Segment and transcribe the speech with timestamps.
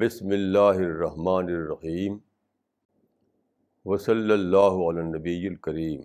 [0.00, 2.16] بسم اللہ الرحمن الرحیم
[3.86, 6.00] وصلی اللہ علیہ نبی الکریم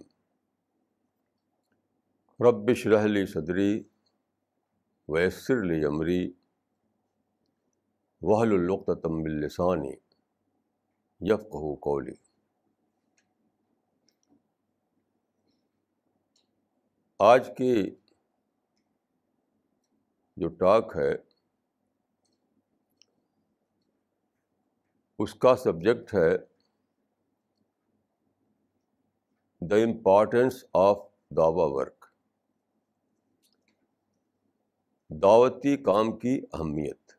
[2.39, 3.83] ربش رحلی صدری
[5.09, 6.31] ویسر لی عمری
[8.21, 9.93] وحل القتم السانی
[11.21, 12.15] یفقہ قولی
[17.19, 17.75] آج کی
[20.37, 21.11] جو ٹاک ہے
[25.19, 26.35] اس کا سبجیکٹ ہے
[29.61, 30.97] دا امپارٹینس آف
[31.37, 32.05] دعوی ورک
[35.09, 37.11] دعوتی کام کی اہمیت۔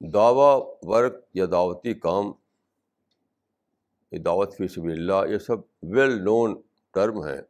[0.00, 2.32] دعوی ورک یا دعوتی کام،
[4.12, 6.60] یہ دعوت فی سبیل اللہ، یہ سب ویل نون
[6.94, 7.40] ٹرم ہیں،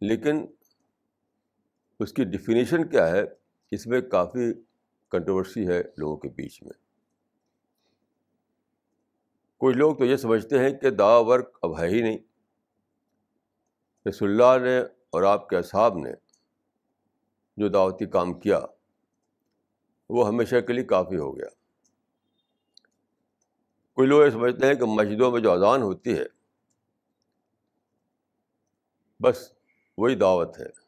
[0.00, 0.46] لیکن
[2.00, 3.22] اس کی ڈیفینیشن کیا ہے؟
[3.70, 4.52] اس میں کافی
[5.10, 6.84] کنٹروورسی ہے لوگوں کے بیچ میں۔
[9.58, 12.18] کچھ لوگ تو یہ سمجھتے ہیں کہ دعا ورک اب ہے ہی نہیں۔
[14.08, 16.10] رسول اللہ نے اور آپ کے اصحاب نے
[17.56, 18.60] جو دعوتی کام کیا،
[20.08, 21.48] وہ ہمیشہ کے لیے کافی ہو گیا۔
[23.92, 26.24] کچھ لوگ یہ سمجھتے ہیں کہ مسجدوں میں جو اذان ہوتی ہے،
[29.20, 29.52] بس
[29.98, 30.83] وہی دعوت ہے۔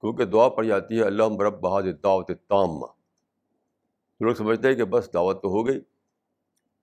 [0.00, 2.80] کیونکہ دعا پڑ جاتی ہے، اللہ مرب بہاد دعوت تام۔
[4.20, 5.80] لوگ سمجھتے ہیں کہ بس دعوت تو ہو گئی۔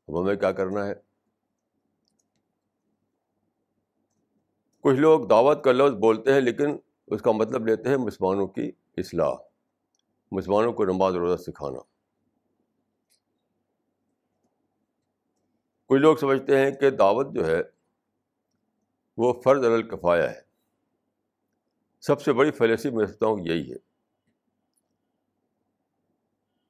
[0.08, 0.94] اب ہمیں کیا کرنا ہے؟
[4.82, 8.72] کچھ لوگ دعوت کا لفظ بولتے ہیں، لیکن اس کا مطلب لیتے ہیں مسلمانوں کی
[8.98, 9.34] اصلاح،
[10.32, 11.80] مسلمانوں کو نماز روزہ سکھانا۔
[15.86, 17.61] کچھ لوگ سمجھتے ہیں کہ دعوت جو ہے،
[19.17, 20.46] وہ فرض الکفایا ہے۔
[21.99, 23.77] سب سے بڑی فیلسی میں سمجھتا ہوں یہی ہے۔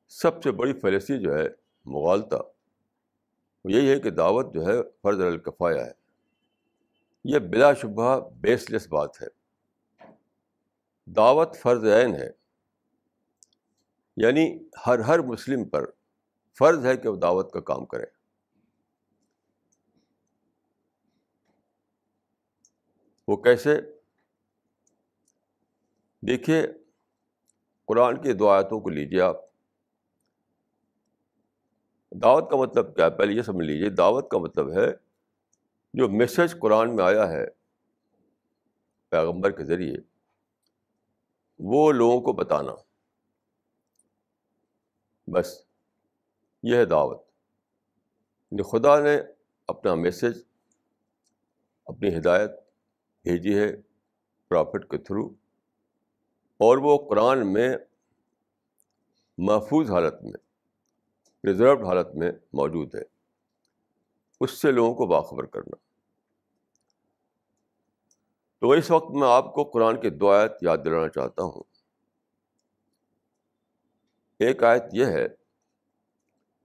[0.07, 1.47] سب سے بڑی فیلسی جو ہے،
[1.85, 2.35] مغالطہ۔
[3.63, 5.91] وہ یہی ہے کہ دعوت جو ہے، فرض الکفایا ہے۔
[7.23, 9.27] یہ بلا شبہ بیس لیس بات ہے۔
[11.05, 12.31] دعوت فرض عین ہے۔
[14.17, 15.85] یعنی ہر ہر مسلم پر
[16.59, 18.05] فرض ہے کہ وہ دعوت کا کام کرے۔
[23.27, 23.96] وہ کیسے؟
[26.21, 26.67] دیکھیے،
[27.85, 29.35] قرآن کی دعایتوں کو لیجیے آپ۔
[32.11, 34.87] دعوت کا مطلب کیا پہلے یہ سمجھ لیجیے، دعوت کا مطلب ہے
[35.93, 37.45] جو میسج قرآن میں آیا ہے
[39.09, 39.95] پیغمبر کے ذریعے،
[41.59, 42.71] وہ لوگوں کو بتانا۔
[45.27, 45.65] بس،
[46.63, 47.23] یہ ہے دعوت۔
[48.51, 49.19] یعنی خدا نے
[49.67, 50.43] اپنا میسج،
[51.85, 52.51] اپنی ہدایت
[53.23, 53.75] بھیجی ہے
[54.47, 55.46] پرافٹ کے تھرو۔
[56.57, 57.77] اور وہ قرآن میں
[59.37, 60.33] محفوظ حالت میں
[61.47, 63.01] ریزروڈ حالت میں موجود ہے۔
[64.41, 65.75] اس سے لوگوں کو باخبر کرنا۔
[68.59, 71.63] تو اس وقت میں آپ کو قرآن کی دعایت یاد دلانا چاہتا ہوں۔
[74.39, 75.27] ایک آیت یہ ہے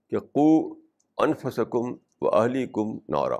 [0.07, 0.73] کہ قو
[1.17, 3.37] انفسکم و اہلی کم نعرہ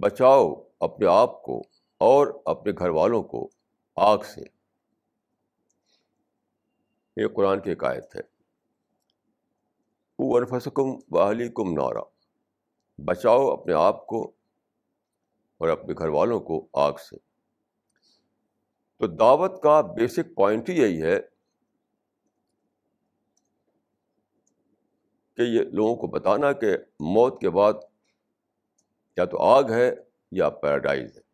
[0.00, 1.62] بچاؤ اپنے آپ کو
[2.02, 3.48] اور اپنے گھر والوں کو
[3.96, 4.40] آگ سے۔
[7.16, 8.22] یہ قرآن کی ایک ہے۔
[10.16, 12.04] قو انفسکم و اہلی کم نعرہ
[12.98, 14.32] بچاؤ اپنے آپ کو
[15.58, 17.16] اور اپنے گھر والوں کو آگ سے۔
[18.98, 21.20] تو دعوت کا بیسک پوائنٹ ہی یہی ہے
[25.36, 27.72] کہ یہ لوگوں کو بتانا کہ موت کے بعد
[29.16, 29.94] یا تو آگ ہے
[30.32, 31.31] یا پیراڈائز ہے۔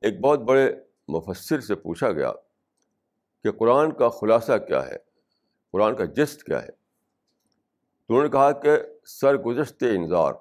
[0.00, 0.72] ایک بہت بڑے
[1.08, 2.32] مفسر سے پوچھا گیا
[3.44, 4.96] کہ قرآن کا خلاصہ کیا ہے،
[5.72, 6.70] قرآن کا جسٹ کیا ہے۔
[8.06, 8.70] تو انہوں نے کہا کہ
[9.04, 10.32] سرگزشت Anzar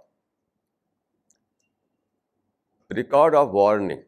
[2.92, 4.02] record of warning.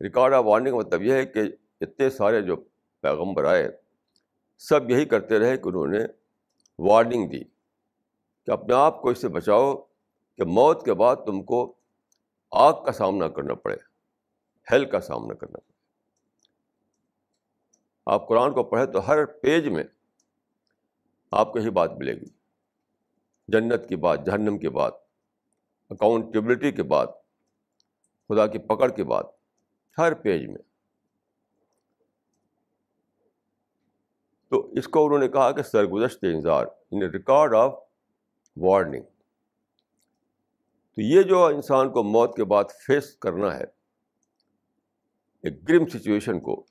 [0.00, 1.40] Record of warning کا مطلب یہ ہے کہ
[1.80, 2.56] اتنے سارے جو
[3.00, 3.68] پیغمبر آئے،
[4.58, 5.98] سب یہی کرتے رہے کہ انہوں نے
[6.78, 7.44] وارننگ دی
[8.46, 9.76] کہ اپنے آپ کو اس سے بچاؤ
[10.36, 11.74] کہ موت کے بعد تم کو
[12.50, 13.76] آگ کا سامنا کرنا پڑے،
[14.72, 15.72] ہیل کا سامنا کرنا پڑے۔
[18.06, 19.84] آپ قرآن کو پڑھیں تو ہر پیج میں
[21.30, 22.26] آپ کو یہی بات ملے گی۔
[23.48, 24.94] جنت کی بات، جہنم کی بات
[25.90, 27.06] اکاؤنٹیبلٹی کے بعد
[28.28, 29.22] خدا کی پکڑ کے بعد
[29.98, 30.62] ہر پیج میں۔
[34.48, 37.74] تو اس کو انہوں نے کہا کہ سرگزشت انظار ان یعنی ریکارڈ آف
[38.56, 39.02] وارننگ۔
[41.00, 43.64] تو یہ جو انسان کو موت کے بعد فیس کرنا ہے،
[45.42, 46.64] ایک گرم سچویشن کو،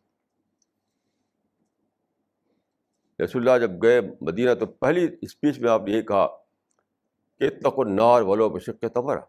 [3.23, 6.27] رسول اللہ جب گئے مدینہ تو پہلی اسپیچ میں آپ نے یہ کہا
[7.37, 9.19] کہ اتنا کو نار ولو بشک تمرا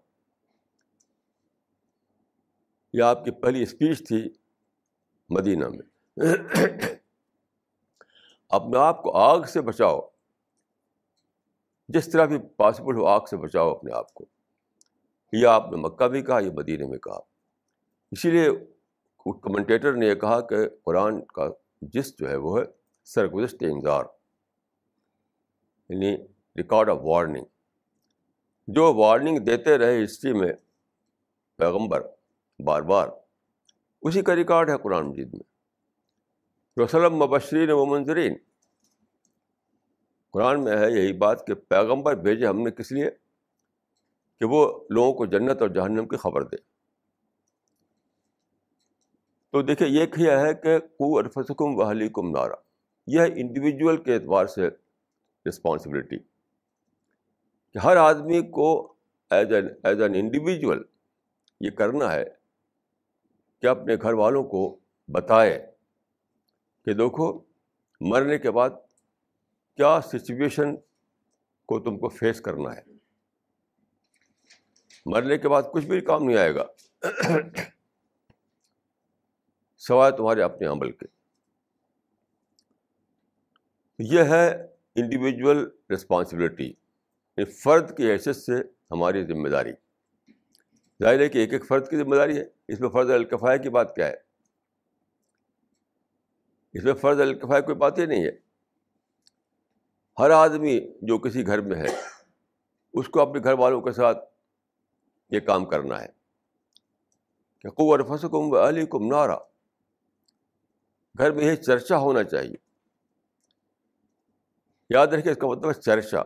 [2.92, 4.28] یہ آپ کی پہلی اسپیچ تھی
[5.30, 6.16] مدینہ میں۔
[8.48, 10.00] اپنے آپ کو آگ سے بچاؤ،
[11.88, 14.24] جس طرح بھی پاسبل ہو، آگ سے بچاؤ اپنے آپ کو۔
[15.32, 17.18] یہ آپ نے مکہ بھی کہا یہ مدینہ میں کہا؟
[18.10, 18.48] اسی لیے
[19.42, 21.48] کمنٹیٹر نے یہ کہا کہ قرآن کا
[21.82, 22.64] جس جو ہے وہ ہے
[23.04, 24.04] سرگزشت انظار
[25.88, 26.16] یعنی
[26.56, 27.44] ریکارڈ آف وارننگ۔
[28.68, 30.52] جو وارننگ دیتے رہے ہسٹری میں
[31.56, 32.06] پیغمبر
[32.64, 33.08] بار بار،
[34.02, 35.50] اسی کا ریکارڈ ہے قرآن مجید میں۔
[36.84, 38.36] رسلم مبشرین و منظرین،
[40.30, 43.10] قرآن میں ہے یہی بات کہ پیغمبر بھیجے ہم نے کس لیے؟
[44.40, 46.56] کہ وہ لوگوں کو جنت اور جہنم کی خبر دے۔
[49.50, 52.54] تو دیکھیے، یہ کیا ہے کہ کو ارفسکم وحلی کم نارا۔
[53.06, 54.68] یہ انڈیویجول کے اعتبار سے
[55.48, 56.18] رسپانسبلٹی
[57.72, 58.94] کہ ہر آدمی کو
[59.30, 60.82] as an as an individual
[61.60, 62.24] یہ کرنا ہے
[63.62, 64.78] کہ اپنے گھر والوں کو
[65.08, 65.66] بتائے
[66.84, 67.40] کہ دیکھو،
[68.00, 68.70] مرنے کے بعد
[69.76, 70.76] کیا سچویشن
[71.66, 72.89] کو تم کو فیس کرنا ہے۔
[75.06, 76.64] مرنے کے بعد کچھ بھی کام نہیں آئے گا۔
[79.76, 81.06] سوائے تمہارے اپنے عمل کے۔
[83.98, 86.72] یہ ہے انڈیویجول رسپانسبلٹی
[87.62, 88.52] فرد کی حیثیت سے
[88.90, 89.72] ہماری ذمہ داری۔
[91.02, 93.68] ظاہر ہے کہ ایک ایک فرد کی ذمہ داری ہے۔ اس میں فرض الکفائے کی
[93.68, 94.16] بات کیا ہے؟
[96.72, 98.30] اس میں فرض الکفائے کوئی بات ہی نہیں ہے۔
[100.18, 101.86] ہر آدمی جو کسی گھر میں ہے،
[102.92, 104.29] اس کو اپنے گھر والوں کے ساتھ
[105.30, 106.08] یہ کام کرنا ہے۔
[107.58, 109.36] کہ قور فسکم علی کم نارا۔
[111.18, 112.54] گھر میں یہ چرچا ہونا چاہیے۔
[114.90, 116.22] یاد رکھے اس کا مطلب ہے چرچا۔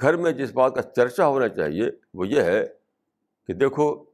[0.00, 2.66] گھر میں جس بات کا چرچا ہونا چاہیے وہ یہ ہے
[3.46, 4.04] کہ دیکھو،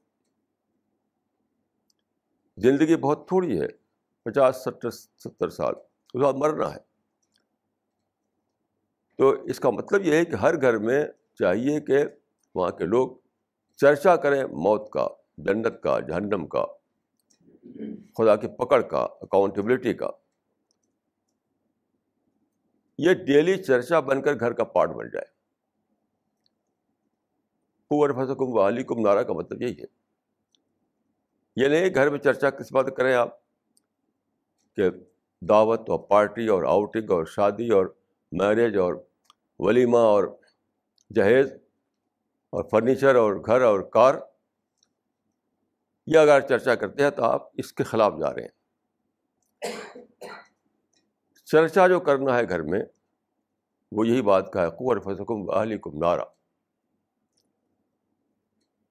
[2.57, 3.67] زندگی بہت تھوڑی ہے،
[4.23, 5.75] پچاس، ستر ستر سال،
[6.15, 6.79] اس بعد مرنا ہے۔
[9.17, 11.05] تو اس کا مطلب یہ ہے کہ ہر گھر میں
[11.35, 12.05] چاہیے کہ
[12.55, 13.11] وہاں کے لوگ
[13.77, 15.09] چرچا کریں موت کا،
[15.39, 16.65] جنت کا، جہنم کا،
[18.19, 20.11] خدا کی پکڑ کا اکاؤنٹیبلٹی کا۔
[22.99, 25.27] یہ ڈیلی چرچا بن کر گھر کا پارٹ بن جائے۔
[27.89, 30.03] پور فسکم والی کم نارا کا مطلب یہی ہے۔
[31.57, 33.29] یہ نہیں گھر میں چرچا کس بات کریں آپ؟
[34.77, 34.91] کہ
[35.41, 37.87] دعوت اور پارٹی اور آؤٹنگ اور شادی اور
[38.33, 38.95] میرج اور
[39.59, 40.25] ولیمہ اور
[41.15, 41.53] جہیز۔
[42.53, 44.15] اور فرنیچر اور گھر اور کار
[46.07, 48.63] یہ اگر چرچا کرتے ہیں تو آپ اس کے خلاف جا رہے ہیں۔
[51.45, 52.81] چرچا جو کرنا ہے گھر میں،
[53.93, 56.25] وہ یہی بات کا ہے قور فسکم علی کم نارا۔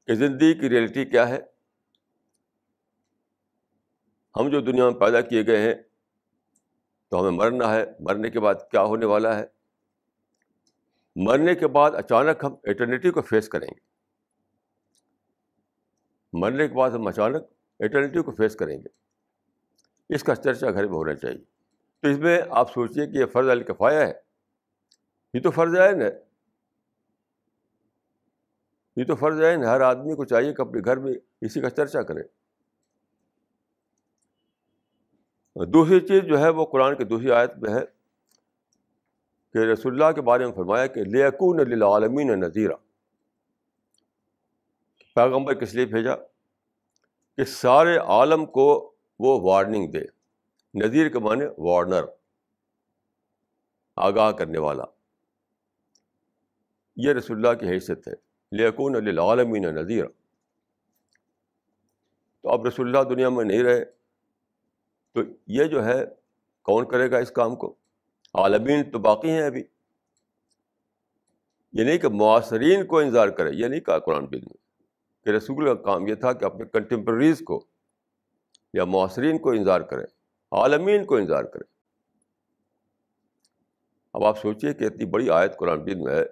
[0.08, 1.40] کہ زندگی کی ریئلٹی کیا ہے؟
[4.36, 5.76] ہم جو دنیا میں پیدا کیے گئے ہیں،
[7.10, 9.61] تو ہمیں مرنا ہے۔ مرنے کے بعد کیا ہونے والا ہے؟
[11.16, 13.80] مرنے کے بعد اچانک ہم ایٹرنیٹی کو فیس کریں گے۔
[16.34, 17.44] مرنے کے بعد ہم اچانک
[17.80, 18.88] ایٹرنیٹی کو فیس کریں گے۔
[20.16, 21.44] اس کا چرچا گھر میں ہونا چاہیے۔
[22.00, 24.14] تو اس میں آپ سوچیے کہ یہ فرض الکفایا ہے۔
[25.34, 26.12] یہ تو فرض عین ہے۔
[28.96, 31.70] یہ تو فرض ہے۔ نا ہر آدمی کو چاہیے کہ اپنے گھر میں اسی کا
[31.70, 32.22] چرچا کرے۔
[35.66, 38.01] دوسری چیز جو ہے وہ قرآن کی دوسری آیت میں ہے۔
[39.54, 42.74] کہ رسول اللہ کے بارے میں فرمایا کہ لیکون للعالمین نذیرہ
[45.16, 46.16] پیغمبر کس لیے بھیجا؟
[47.38, 50.00] کہ سارے عالم کو وہ وارننگ دے۔
[50.74, 52.04] نذیر کے معنی وارنر
[53.96, 54.84] آگاہ کرنے والا۔
[56.96, 58.14] یہ رسول اللہ کی حیثیت ہے۔
[58.52, 60.06] لیکون للعالمین نذیر
[62.42, 63.86] تو اب رسول اللہ دنیا میں نہیں رہے،
[65.14, 66.06] تو یہ جو ہے
[66.62, 67.76] کون کرے گا اس کام کو؟
[68.34, 69.64] عالمین تو باقی ہیں ابھی۔
[71.74, 74.58] یہ نہیں کہ معاصرین کو انتظار کرے، یہ نہیں کہا قرآن بل میں
[75.26, 77.66] کہ رسول کا کام یہ تھا کہ اپنے کنٹمپریز کو
[78.74, 80.04] یا معاصرین کو انتظار کرے،
[80.52, 81.64] عالمین کو انتظار کرے۔
[84.14, 86.24] اب آپ سوچیے کہ اتنی بڑی آیت قرآن بل میں ہے،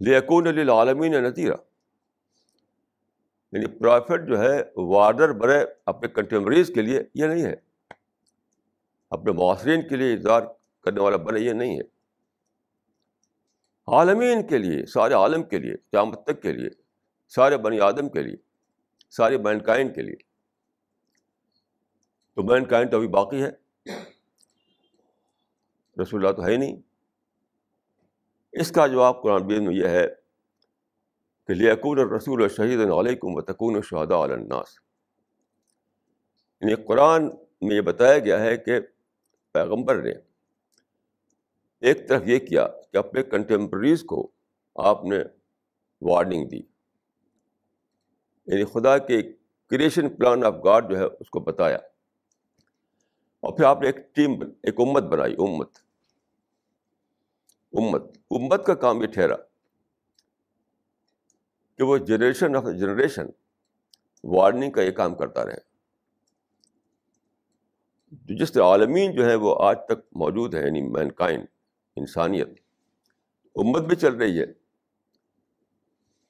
[0.00, 1.54] لیکون عالمین نتیرہ
[3.52, 7.54] یعنی پرافٹ جو ہے وارڈر بڑے اپنے کنٹمپریز کے لیے، یہ نہیں ہے۔
[9.10, 10.42] اپنے معاصرین کے لیے انتظار
[10.80, 12.00] کرنے والا بنے یہ نہیں ہے۔
[13.86, 16.70] عالمین کے لیے، سارے عالم کے لیے، قیامت تک کے لیے،
[17.28, 18.36] سارے بنی آدم کے لیے،
[19.10, 20.16] سارے مین کائن کے لیے۔
[22.34, 23.50] تو مین کائن تو ابھی باقی ہے۔
[26.02, 26.76] رسول اللہ تو ہے نہیں۔
[28.52, 30.06] اس کا جواب قرآن بین میں یہ ہے
[31.46, 34.66] کہ لیکون رسول شہید علیکم و تکون شہدا الناس۔
[36.60, 37.24] یعنی قرآن
[37.60, 38.80] میں یہ بتایا گیا ہے کہ
[39.52, 40.29] پیغمبر نے
[41.80, 44.30] ایک طرف یہ کیا کہ اپنے کنٹمپریز کو
[44.74, 45.16] آپ نے
[46.00, 46.60] وارننگ دی۔
[48.46, 49.22] یعنی خدا کے
[49.66, 51.76] کریشن پلان آف گاڈ جو ہے اس کو بتایا۔
[53.40, 54.32] اور پھر آپ نے ایک ٹیم
[54.62, 55.78] ایک امت بنائی، امت۔
[57.72, 59.36] امت۔ امت کا کام یہ ٹھہرا
[61.76, 63.26] کہ وہ جنریشن آف جنریشن
[64.24, 65.70] وارننگ کا یہ کام کرتا رہے۔
[68.10, 71.46] جس عالمین جو ہے وہ آج تک موجود ہے یعنی مین کائنڈ
[71.96, 72.48] انسانیت۔
[73.54, 74.46] امت بھی چل رہی ہے۔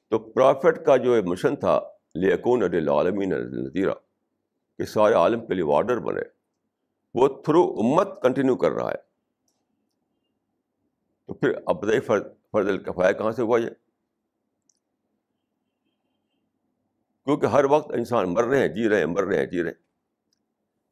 [0.08, 1.80] تو پرافٹ کا جو مشن تھا،
[2.14, 3.92] لیکون عالمین نذیرہ
[4.78, 6.20] کہ سارے عالم کے لیے وارڈر بنے،
[7.14, 9.10] وہ تھرو امت کنٹینیو کر رہا ہے۔
[11.26, 13.70] تو پھر اب بتائیے فرض فرض الکفایا کہاں سے ہوا یہ؟
[17.24, 19.70] کیونکہ ہر وقت انسان مر رہے ہیں جی رہے ہیں، مر رہے ہیں جی رہے
[19.70, 19.82] ہیں۔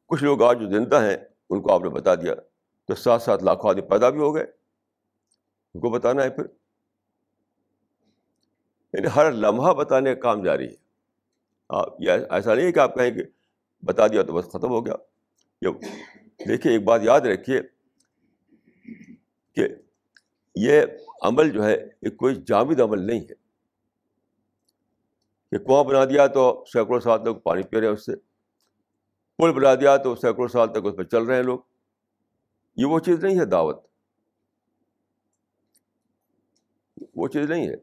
[0.05, 1.17] کچھ لوگ آج جو زندہ ہیں،
[1.49, 2.33] ان کو آپ نے بتا دیا،
[2.85, 4.58] تو ساتھ ساتھ لاکھوں آدمی پیدا بھی ہو گئے۔
[5.73, 6.45] ان کو بتانا ہے پھر۔
[8.93, 10.89] یعنی ہر لمحہ بتانے کا کام جاری ہے۔
[11.99, 13.23] یہ ایسا نہیں ہے کہ آپ کہیں کہ
[13.85, 14.95] بتا دیا تو بس ختم ہو گیا۔
[16.47, 17.61] دیکھیے، ایک بات یاد رکھیے
[19.55, 19.67] کہ
[20.55, 20.81] یہ
[21.21, 23.49] عمل جو ہے، یہ کوئی جامد عمل نہیں ہے۔
[25.51, 28.15] کہ کنواں بنا دیا تو سینکڑوں سال تک پانی پی رہے ہیں اس سے۔
[29.37, 31.59] پل بنا دیا تو سینکڑوں سال تک اس پہ چل رہے ہیں لوگ۔
[32.75, 33.88] یہ وہ چیز نہیں ہے دعوت۔
[37.15, 37.75] وہ چیز نہیں ہے۔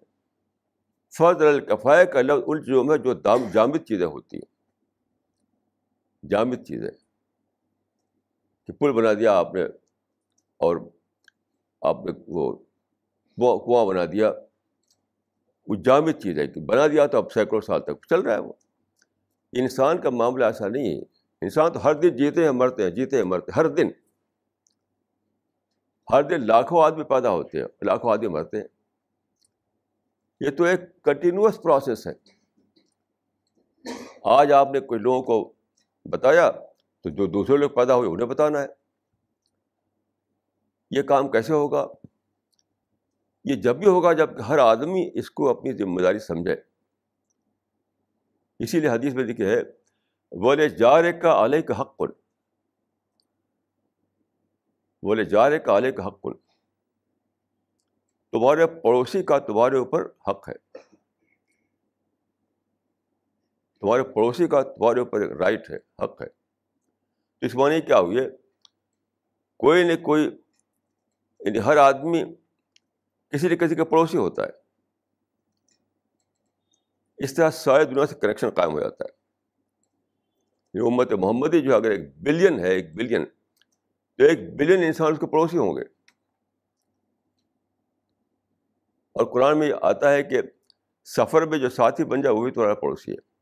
[1.19, 4.57] فرض الکفائے کا لفظ ان چیزوں میں جو دام، جامد چیزیں ہوتی ہیں۔
[6.29, 6.91] جامد چیزیں۔
[8.67, 9.63] کہ پل بنا دیا آپ نے
[10.57, 10.77] اور
[11.81, 12.13] آپ نے
[13.39, 14.33] وہ کنواں بنا دیا۔
[15.69, 18.39] وہ جامد چیز ہے کہ بنا دیا تو اب سینکڑوں سال تک چل رہا ہے
[18.39, 18.53] وہ۔
[19.53, 21.03] انسان کا معاملہ ایسا نہیں ہے۔
[21.41, 23.87] انسان تو ہر دن جیتے ہیں، مرتے ہیں، جیتے ہیں، مرتے ہر دن۔
[26.13, 28.76] ہر دن لاکھوں آدمی پیدا ہوتے ہیں، لاکھوں آدمی مرتے ہیں۔
[30.41, 32.13] یہ تو ایک کنٹینیوس پروسیس ہے۔
[34.25, 35.53] آج آپ نے کچھ لوگوں کو
[36.05, 36.51] بتایا
[37.01, 38.67] تو جو دوسرے لوگ پیدا ہوئے انہیں بتانا ہے۔
[40.91, 41.87] یہ کام کیسے ہوگا؟
[43.45, 46.57] یہ جب بھی ہوگا جب ہر آدمی اس کو اپنی ذمہ داری سمجھے۔
[48.59, 49.63] اسی لیے حدیث میں دیکھے ہے
[50.39, 52.07] بولے جارے کا آلے کا حق۔ کن
[55.03, 56.46] بولے جارے کا آلے کا حق۔ کن
[58.37, 60.55] تمہارے پڑوسی کا تمہارے اوپر حق ہے۔
[63.81, 66.27] تمہارے پڑوسی کا تمہارے اوپر ایک رائٹ ہے، حق ہے۔
[67.41, 68.31] اس معنی کیا ہوئی ہے؟
[69.57, 70.25] کوئی نہ کوئی
[71.41, 72.25] یعنی ہر آدمی
[73.29, 74.51] کسی نہ کسی کا پڑوسی ہوتا ہے۔
[77.17, 79.11] اس طرح سارے دنیا سے کنیکشن قائم ہو جاتا ہے۔
[80.75, 83.27] یہ امت محمدی جو اگر ایک بلین ہے، ایک بلین
[84.17, 85.96] تو ایک بلین انسان اس کے پڑوسی ہوں گے۔
[89.17, 90.43] اور قرآن میں آتا ہے کہ
[91.05, 93.37] سفر میں جو ساتھی بن جائے وہی تمہارا پڑوسی ہے۔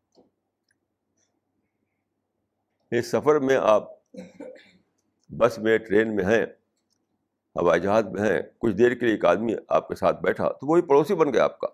[2.98, 3.82] اس سفر میں آپ
[5.28, 6.46] بس میں، ٹرین میں ہیں،
[7.60, 10.66] ہوائی جہاز میں ہیں، کچھ دیر کے لیے ایک آدمی آپ کے ساتھ بیٹھا تو
[10.66, 11.68] وہی پڑوسی بن گیا آپ کا۔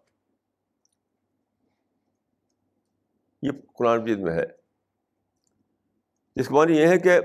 [3.42, 4.44] یہ قرآن مجید میں ہے۔
[6.36, 7.20] جس کا معنی یہ ہے کہ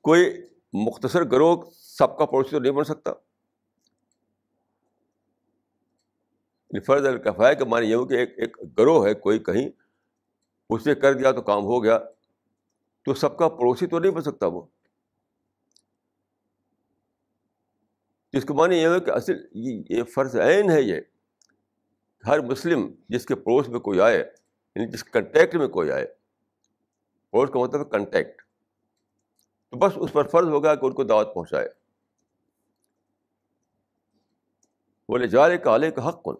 [0.00, 3.10] کوئی مختصر گروہ سب کا پڑوسی تو نہیں بن سکتا۔
[6.80, 9.68] فرض الکفائے کا معنی یہ کہ ایک ایک گروہ ہے، کوئی کہیں
[10.70, 11.98] اس نے کر دیا تو کام ہو گیا،
[13.04, 14.66] تو سب کا پڑوسی تو نہیں بن سکتا وہ۔
[18.32, 19.34] جس کو معنی یہ ہے کہ اصل
[19.90, 21.00] یہ فرض عین ہے یہ،
[22.26, 26.06] ہر مسلم جس کے پڑوس میں کوئی آئے یعنی جس کنٹیکٹ میں کوئی آئے،
[27.30, 28.42] پڑوس کا مطلب کنٹیکٹ
[29.70, 31.68] تو بس اس پر فرض ہوگا کہ ان کو دعوت پہنچائے۔
[35.08, 36.36] بولے جارے کالے کا حق۔ کون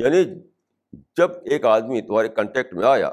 [0.00, 0.24] یعنی
[1.16, 3.10] جب ایک آدمی تمہارے کنٹیکٹ میں آیا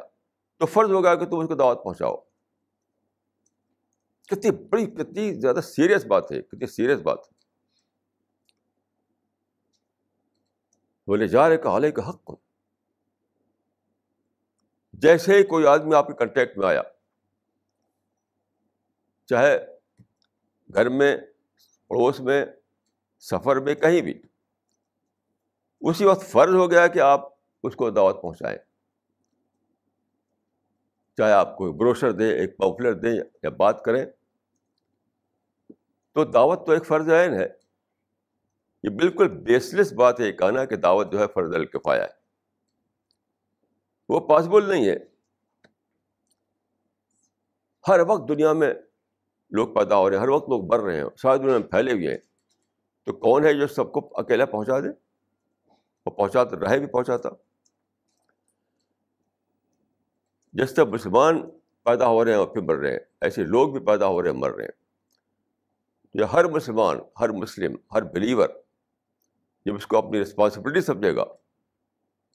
[0.58, 2.16] تو فرض ہوگا کہ تم اس کو دعوت پہنچاؤ۔
[4.28, 7.38] کتنی بڑی، کتنی زیادہ سیریس بات ہے، کتنی سیریس بات ہے۔
[11.08, 12.32] بولے جا رہے کہ کا حق
[14.94, 16.82] جیسے ہی کوئی آدمی آپ کے کنٹیکٹ میں آیا،
[19.26, 19.58] چاہے
[20.74, 21.18] گھر میں،
[21.88, 22.46] پڑوس میں،
[23.20, 24.22] سفر میں، کہیں بھی
[25.88, 27.30] اسی وقت فرض ہو گیا کہ آپ
[27.64, 28.58] اس کو دعوت پہنچائیں۔
[31.18, 34.06] چاہے آپ کوئی بروشر دیں، ایک پاپولر دیں یا بات کریں۔
[36.14, 37.48] تو دعوت تو ایک فرض عین ہے۔
[38.84, 42.10] یہ بالکل بیس لیس بات ہے یہ کہنا کہ دعوت جو ہے فرض الکفایا ہے۔
[44.10, 44.98] وہ پاسبل نہیں ہے۔
[47.88, 48.74] ہر وقت دنیا میں
[49.50, 51.92] لوگ پیدا ہو رہے ہیں، ہر وقت لوگ بڑھ رہے ہیں ساری دنیا میں پھیلے
[51.92, 52.18] ہوئے ہیں۔
[53.04, 55.07] تو کون ہے جو سب کو اکیلا پہنچا دے؟
[56.08, 57.30] وہ پہنچاتا رہے بھی پہنچاتا
[60.54, 61.50] جس طرح مسلمان
[61.84, 64.30] پیدا ہو رہے ہیں اور پھر مر رہے ہیں۔ ایسے لوگ بھی پیدا ہو رہے
[64.30, 64.72] ہیں، مر رہے ہیں۔
[66.14, 68.50] یہ ہر مسلمان، ہر مسلم، ہر بلیور
[69.66, 71.24] جب اس کو اپنی رسپانسبلٹی سمجھے گا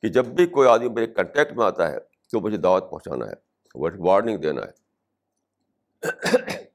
[0.02, 3.34] کہ جب بھی کوئی آدمی میرے کنٹیکٹ میں آتا ہے تو مجھے دعوت پہنچانا ہے
[3.98, 4.70] وارننگ دینا ہے۔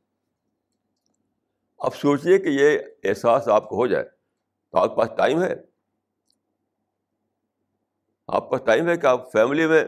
[1.78, 4.06] اب سوچیے کہ یہ احساس آپ کو ہو جائے
[4.72, 5.77] تو آپ کے پاس ٹائم ہے۔
[8.28, 9.84] آپ کے پاس ٹائم ہے کہ آپ فیملی میں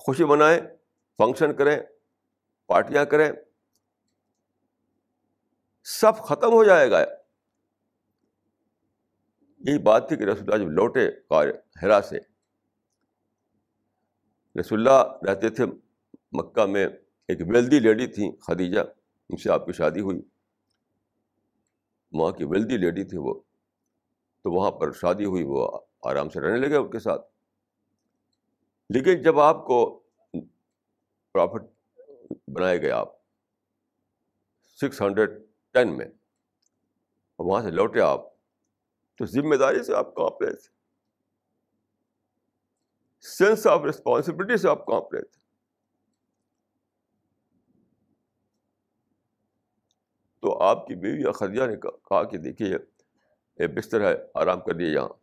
[0.00, 0.60] خوشی منائیں
[1.18, 1.76] فنکشن کریں
[2.66, 3.32] پارٹیاں کریں،
[5.84, 7.00] سب ختم ہو جائے گا۔
[9.60, 11.46] یہی بات تھی کہ رسول اللہ جب لوٹے کار
[11.82, 12.18] ہرا سے،
[14.60, 15.66] رسول اللہ رہتے تھے
[16.32, 16.86] مکہ میں
[17.28, 18.80] ایک ویلدی لیڈی تھیں، خدیجہ،
[19.30, 20.20] ان سے آپ کی شادی ہوئی۔
[22.12, 23.34] وہاں کی ویلدی لیڈی تھی وہ،
[24.44, 27.31] تو وہاں پر شادی ہوئی، وہ آرام سے رہنے لگے ان کے ساتھ۔
[28.90, 30.02] لیکن جب آپ کو
[31.32, 31.64] پرافٹ
[32.48, 33.08] بنائے گئے آپ
[34.62, 35.30] سکس ہنڈریڈ
[35.70, 36.06] ٹین میں
[37.38, 38.20] وہاں سے لوٹے آپ،
[39.16, 40.72] تو ذمہ داری سے آپ کانپ رہے تھے۔
[43.20, 45.40] سینس آف ریسپانسبلٹی سے آپ کانپ رہے تھے۔
[50.40, 52.76] تو آپ کی بیوی خدیجہ نے کہا کہ دیکھیے،
[53.58, 55.21] یہ بستر ہے، آرام کر لیے یہاں۔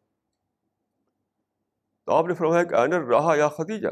[2.10, 3.88] تو آپ نے فرمایا کہ اینر رہا یا خدیجہ۔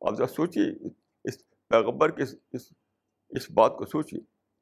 [0.00, 0.88] آپ ذرا سوچیے،
[1.24, 2.72] اس پیغبر کی اس
[3.28, 4.20] اس بات کو سوچیے۔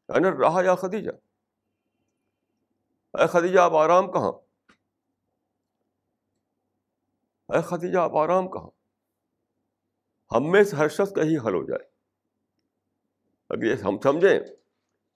[0.08, 1.10] اینر رہا یا خدیجہ۔
[3.18, 4.32] اے خدیجہ، آپ آرام کہاں؟
[7.48, 8.70] اے خدیجہ، آپ آرام کہاں؟
[10.36, 11.88] ہم میں سے ہر شخص کا ہی حل ہو جائے۔
[13.50, 14.40] اگر یہ ہم سمجھیں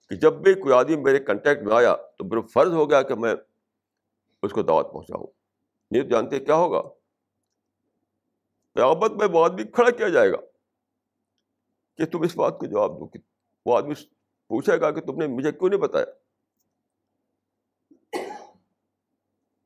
[0.09, 3.15] کہ جب بھی کوئی آدمی میرے کنٹیکٹ میں آیا تو میرا فرض ہو گیا کہ
[3.15, 3.35] میں
[4.43, 5.36] اس کو دعوت پہنچاؤں۔
[5.91, 6.81] نہیں جانتے کیا ہوگا؟
[8.75, 10.37] قیامت میں وہ آدمی کھڑا کیا جائے گا
[11.99, 13.19] کہ تم اس بات کو جواب دو کہ
[13.65, 13.93] وہ آدمی
[14.47, 16.05] پوچھے گا کہ تم نے مجھے کیوں نہیں بتایا؟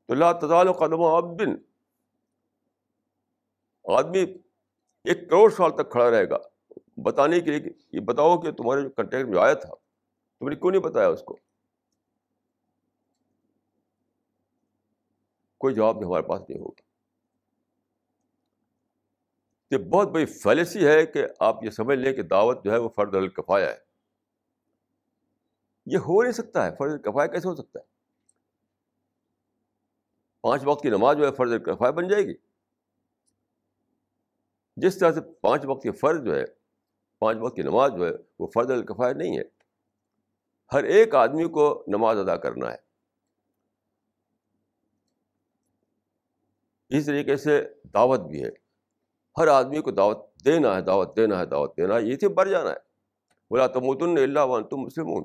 [0.08, 1.42] تو لا تزال قدم عبد،
[3.84, 4.20] آدمی
[5.04, 6.38] ایک کروڑ سال تک کھڑا رہے گا،
[7.04, 10.56] بتانے کے لیے کہ یہ بتاؤ کہ تمہارے جو کنٹیکٹ میں آیا تھا، تم نے
[10.56, 11.36] کیوں نہیں بتایا اس کو؟
[15.62, 16.82] کوئی جواب بھی ہمارے پاس نہیں ہوگا
[19.70, 22.88] یہ بہت بڑی فیلسی ہے کہ آپ یہ سمجھ لیں کہ دعوت جو ہے وہ
[22.88, 23.78] فرد الکفایا ہے۔
[25.86, 27.84] یہ ہو نہیں سکتا ہے فرض الکفایا کیسے ہو سکتا ہے؟
[30.40, 32.34] پانچ وقت کی نماز جو ہے فرض الکفایا بن جائے گی۔
[34.76, 36.44] جس طرح سے پانچ وقت کی فرض جو ہے،
[37.18, 39.42] پانچ وقت کی نماز جو ہے، وہ فرض الکفایا نہیں ہے۔
[40.72, 42.91] ہر ایک آدمی کو نماز ادا کرنا ہے۔
[46.98, 47.62] اس طریقے سے
[47.94, 48.48] دعوت بھی ہے۔
[49.36, 52.50] ہر آدمی کو دعوت دینا ہے، دعوت دینا ہے، دعوت دینا ہے، یہ سے بڑھ
[52.50, 52.92] جانا ہے۔
[53.50, 55.24] بولا تمتن اللہ ون تم مسلم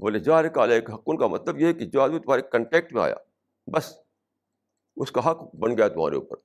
[0.00, 3.14] بولے جار کالے حکن کا مطلب یہ ہے کہ جو آدمی تمہارے کنٹیکٹ میں آیا،
[3.66, 3.92] بس
[4.96, 6.36] اس کا حق بن گیا تمہارے اوپر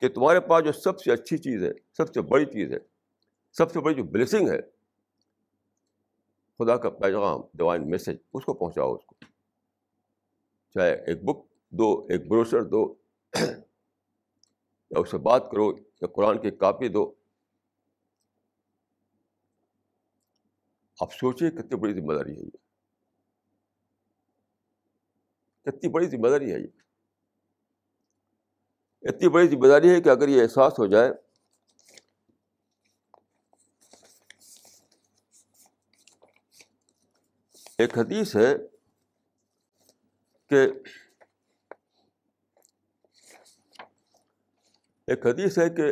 [0.00, 2.78] کہ تمہارے پاس جو سب سے اچھی چیز ہے، سب سے بڑی چیز ہے،
[3.52, 4.60] سب سے بڑی جو بلیسنگ ہے،
[6.58, 9.14] خدا کا پیغام ڈیوائن میسج اس کو پہنچاؤ اس کو۔
[10.76, 11.36] چاہے ایک بک
[11.68, 12.94] دو، ایک بروشر دو،
[14.90, 17.14] یا اس سے بات کرو، یا قرآن کی کاپی دو۔
[21.00, 22.56] آپ سوچیے کتنی بڑی ذمہ داری ہے یہ۔
[25.62, 26.66] کتنی بڑی ذمہ داری ہے یہ۔
[29.02, 31.10] اتنی بڑی ذمہ داری ہے کہ اگر یہ احساس ہو جائے۔
[37.78, 38.75] ایک حدیث ہے
[40.48, 40.56] کہ
[45.06, 45.82] ایک حدیث ہے کہ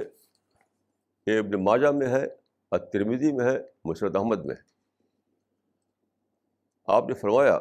[1.27, 2.25] یہ ابن ماجہ میں ہے
[2.69, 4.57] اور ترمیدی میں ہے مشرد احمد میں
[6.87, 7.59] آپ نے فرمایا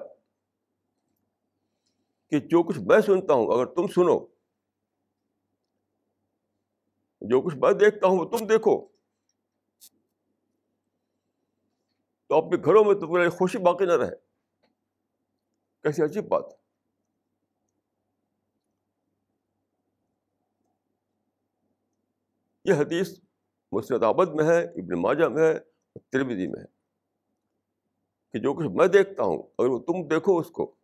[2.29, 4.25] کہ جو کچھ میں سنتا ہوں، اگر تم سنو،
[7.21, 8.87] جو کچھ میں دیکھتا ہوں، وہ تم دیکھو۔
[12.27, 14.15] تو اپنے گھروں میں تو خوشی باقی نہ رہے۔
[15.81, 16.62] کیسی عجیب بات۔ ہے
[22.65, 23.19] یہ حدیث
[23.71, 25.59] مسرت آبد میں ہے، ابن ماجہ میں ہے
[25.99, 26.65] تربیدی میں ہے۔
[28.31, 30.75] کہ جو کچھ میں دیکھتا ہوں، اگر وہ تم دیکھو اس کو،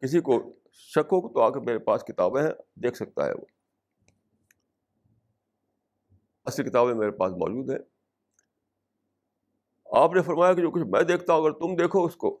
[0.00, 3.44] کسی کو شک ہو تو آ کے میرے پاس کتابیں ہیں، دیکھ سکتا ہے وہ۔
[6.44, 7.78] اصل کتابیں میرے پاس موجود ہیں۔
[9.84, 12.40] آپ نے فرمایا کہ جو کچھ میں دیکھتا ہوں، اگر تم دیکھو اس کو،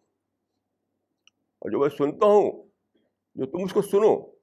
[1.58, 2.68] اور جو میں سنتا ہوں،
[3.34, 4.37] جو تم اس کو سنو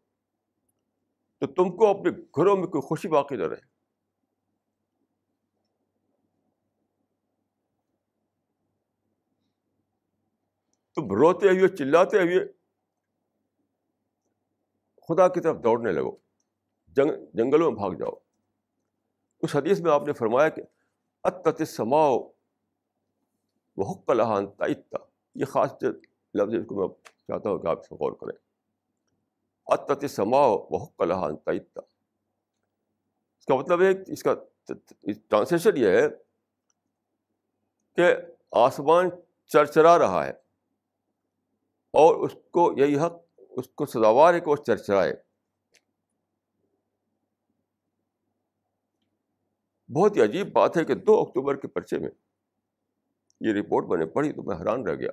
[1.39, 3.75] تو تم کو اپنے گھروں میں کوئی خوشی باقی نہ رہے۔
[10.95, 12.51] تم روتے ہوئے، چلاتے ہوئے
[15.07, 16.15] خدا کی طرف دوڑنے لگو۔
[16.87, 18.11] جنگ، جنگلوں میں بھاگ جاؤ۔
[19.39, 20.61] اس حدیث میں آپ نے فرمایا کہ
[21.23, 22.19] اتت سماؤ
[23.77, 24.97] وہ حق لہان تعتا
[25.35, 25.71] یہ خاص
[26.33, 26.87] لفظ اس کو میں
[27.27, 28.44] چاہتا ہوں کہ آپ اس کو غور کریں۔
[29.67, 31.35] اتت سماؤ وہ حق لہان
[33.37, 34.33] اس کا مطلب ہے اس کا
[35.29, 36.01] ٹرانسلیشن یہ ہے
[37.95, 38.15] کہ
[38.51, 39.09] آسمان
[39.45, 40.31] چرچرا رہا ہے
[41.91, 45.13] اور اس کو یہی حق، اس کو سزاوار ہے کہ وہ چرچرائے۔
[49.89, 52.09] بہت ہی عجیب بات ہے کہ دو اکتوبر کے پرچے میں
[53.41, 55.11] یہ رپورٹ میں نے پڑھی تو میں حیران رہ گیا۔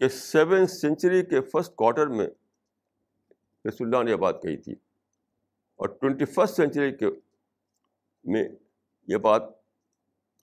[0.00, 2.26] کہ سیون سینچری کے فرسٹ کوارٹر میں
[3.68, 4.72] رسول اللہ نے یہ بات کہی تھی
[5.76, 7.06] اور ٹوینٹی فسٹ سینچری کے
[8.24, 8.44] میں
[9.06, 9.42] یہ بات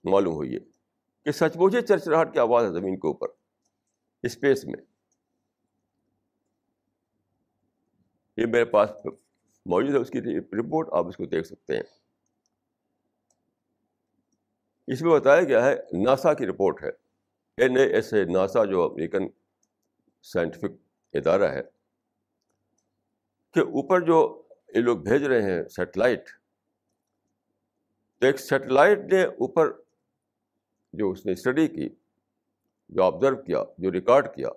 [0.04, 0.58] معلوم ہوئی ہے
[1.24, 3.28] کہ سچ مجھے چرچراہٹ کی آواز ہے زمین کے اوپر،
[4.22, 4.84] اسپیس میں۔
[8.36, 8.90] یہ میرے پاس
[9.66, 11.82] موجود ہے، اس کی رپورٹ آپ اس کو دیکھ سکتے ہیں۔
[14.86, 16.90] اس میں بتایا گیا ہے، ناسا کی رپورٹ ہے۔
[17.56, 19.43] N A S A NASA جو امریکن
[20.24, 20.72] سائنٹیفک
[21.14, 21.62] ادارہ ہے
[23.54, 24.18] کہ اوپر جو
[24.74, 26.28] یہ لوگ بھیج رہے ہیں سیٹلائٹ،
[28.22, 29.70] تو ایک سیٹلائٹ نے اوپر
[30.94, 31.88] جو اس نے اسٹڈی کی،
[32.90, 34.48] جو آبزرو کیا، جو ریکارڈ کیا،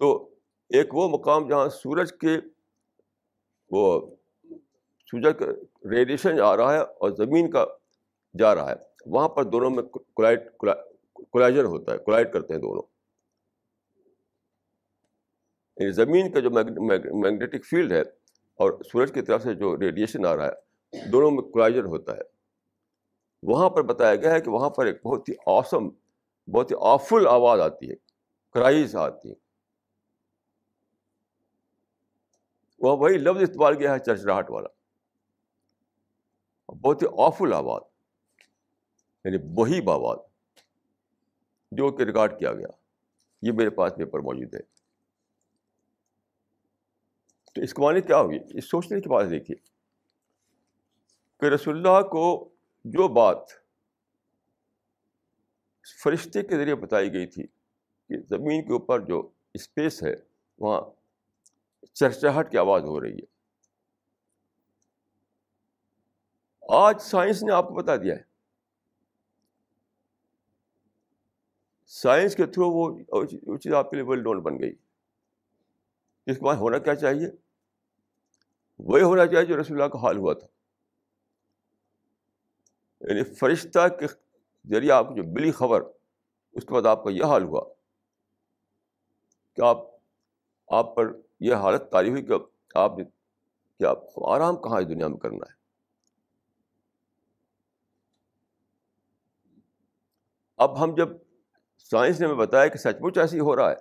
[0.00, 0.08] تو
[0.70, 2.36] ایک وہ مقام جہاں سورج کے
[3.70, 3.84] وہ
[5.12, 5.46] سورج کا
[5.90, 7.64] ریڈیشن آ رہا ہے اور زمین کا
[8.34, 9.82] جا رہا ہے، وہاں پر دونوں میں
[10.14, 12.82] کولائجر ہوتا ہے کولائڈ کرتے ہیں دونوں۔
[15.76, 18.00] یعنی زمین کا جو میگنیٹک فیلڈ ہے
[18.54, 20.66] اور سورج کی طرف سے جو ریڈیشن آ رہا ہے،
[21.10, 22.36] دونوں میں کولائجر ہوتا ہے۔
[23.42, 25.88] وہاں پر بتایا گیا ہے کہ وہاں پر ایک بہت ہی آسم،
[26.52, 27.94] بہت ہی آفل آواز آتی ہے،
[28.52, 29.34] کرائز آتی ہے۔
[32.78, 34.68] وہ وہی لفظ استعمال کیا ہے، چرچراہٹ والا۔
[36.68, 37.82] بہت ہی آفل آواز
[39.24, 40.18] یعنی وہی آواز
[41.72, 42.68] جو کہ ریکارڈ کیا گیا۔
[43.42, 44.75] یہ میرے پاس پیپر موجود ہے۔
[47.56, 49.56] تو اس کو معنی کیا ہوئی اس سوچنے کی بات دیکھیے
[51.40, 52.48] کہ رسول اللہ کو
[52.84, 53.50] جو بات
[56.02, 57.46] فرشتے کے ذریعے بتائی گئی تھی
[58.08, 60.14] کہ زمین کے اوپر جو اسپیس ہے،
[60.58, 60.80] وہاں
[61.92, 63.36] چرچاہٹ کی آواز ہو رہی ہے۔
[66.68, 68.22] آج سائنس نے آپ کو بتا دیا ہے۔
[71.86, 72.98] سائنس کے تھرو وہ
[73.56, 74.72] چیز آپ کے لیے ویل ڈون بن گئی۔
[76.26, 77.45] اس کے بعد ہونا کیا چاہیے؟
[78.78, 80.46] وہی ہونا چاہیے جو رسول اللہ کا حال ہوا تھا۔
[83.00, 84.06] یعنی فرشتہ کے
[84.68, 85.82] ذریعے آپ کی جو بلی خبر،
[86.52, 87.74] اس کے بعد آپ کا یہ حال ہوا۔
[89.54, 89.78] کہ آپ
[90.68, 92.32] آپ پر یہ حالت تاری ہوئی کہ
[92.74, 93.04] آپ نے،
[93.78, 95.56] کہ آپ آرام کہاں اس دنیا میں کرنا ہے۔
[100.56, 101.08] اب ہم جب
[101.78, 103.76] سائنس نے ہمیں بتایا کہ سچ مچ ایسی ہو رہا ہے،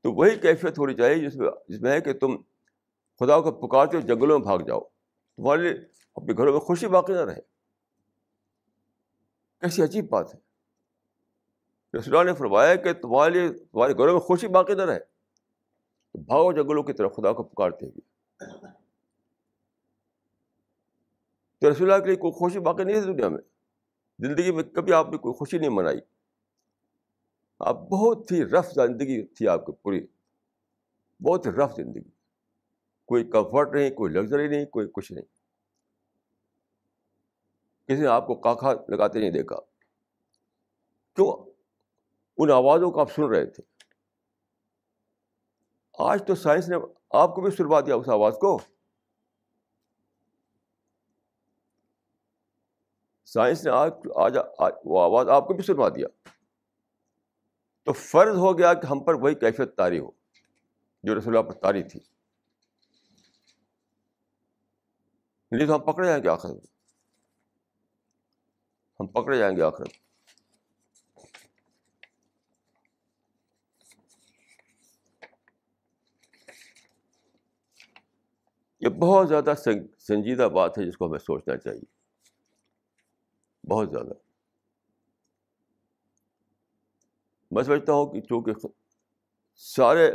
[0.00, 2.36] تو وہی کیفیت ہونی چاہیے جس میں جس میں ہے کہ تم
[3.18, 4.80] خدا کو پکارتے ہو جنگلوں میں بھاگ جاؤ۔
[5.36, 5.72] تمہارے لیے
[6.14, 7.40] اپنے گھروں میں خوشی باقی نہ رہے۔
[9.60, 10.40] کیسی عجیب بات ہے۔
[11.98, 14.98] رسول نے فرمایا کہ تمہارے لیے، تمہارے گھروں میں خوشی باقی نہ رہے۔
[16.12, 18.00] تو بھاگو جنگلوں کی طرف خدا کو پکارتے ہوئے۔
[21.58, 23.42] تو رسول اللہ کے لیے کوئی خوشی باقی نہیں تھی دنیا میں۔
[24.18, 26.00] زندگی میں کبھی آپ نے کوئی خوشی نہیں منائی۔
[27.58, 30.06] آپ بہت ہی رف زندگی تھی آپ کی پوری۔
[31.22, 32.13] بہت ہی رف زندگی۔
[33.04, 35.24] کوئی کمفرٹ نہیں کوئی لگژری نہیں کوئی کچھ نہیں۔
[37.88, 39.56] کسی نے آپ کو کاکھا لگاتے نہیں دیکھا۔
[41.14, 41.50] کیوں؟
[42.38, 43.62] ان آوازوں کو آپ سن رہے تھے۔
[45.98, 46.76] آج تو سائنس نے
[47.10, 48.58] آپ کو بھی سنوا دیا اس آواز کو۔
[53.24, 56.06] سائنس نے آج آج, آج وہ آواز آپ کو بھی سنوا دیا۔
[57.82, 60.10] تو فرض ہو گیا کہ ہم پر وہی کیفیت تاری ہو
[61.02, 62.00] جو رسول اللہ پر تاری تھی۔
[65.56, 66.50] نہیں تو ہم پکڑے جائیں گے آخر
[69.00, 69.84] ہم پکڑے جائیں گے آخر
[78.82, 79.52] یہ بہت زیادہ
[79.98, 81.84] سنجیدہ بات ہے جس کو ہمیں سوچنا چاہیے
[83.64, 84.12] بہت زیادہ
[87.50, 88.66] میں سمجھتا ہوں کہ چونکہ
[89.62, 90.10] سارے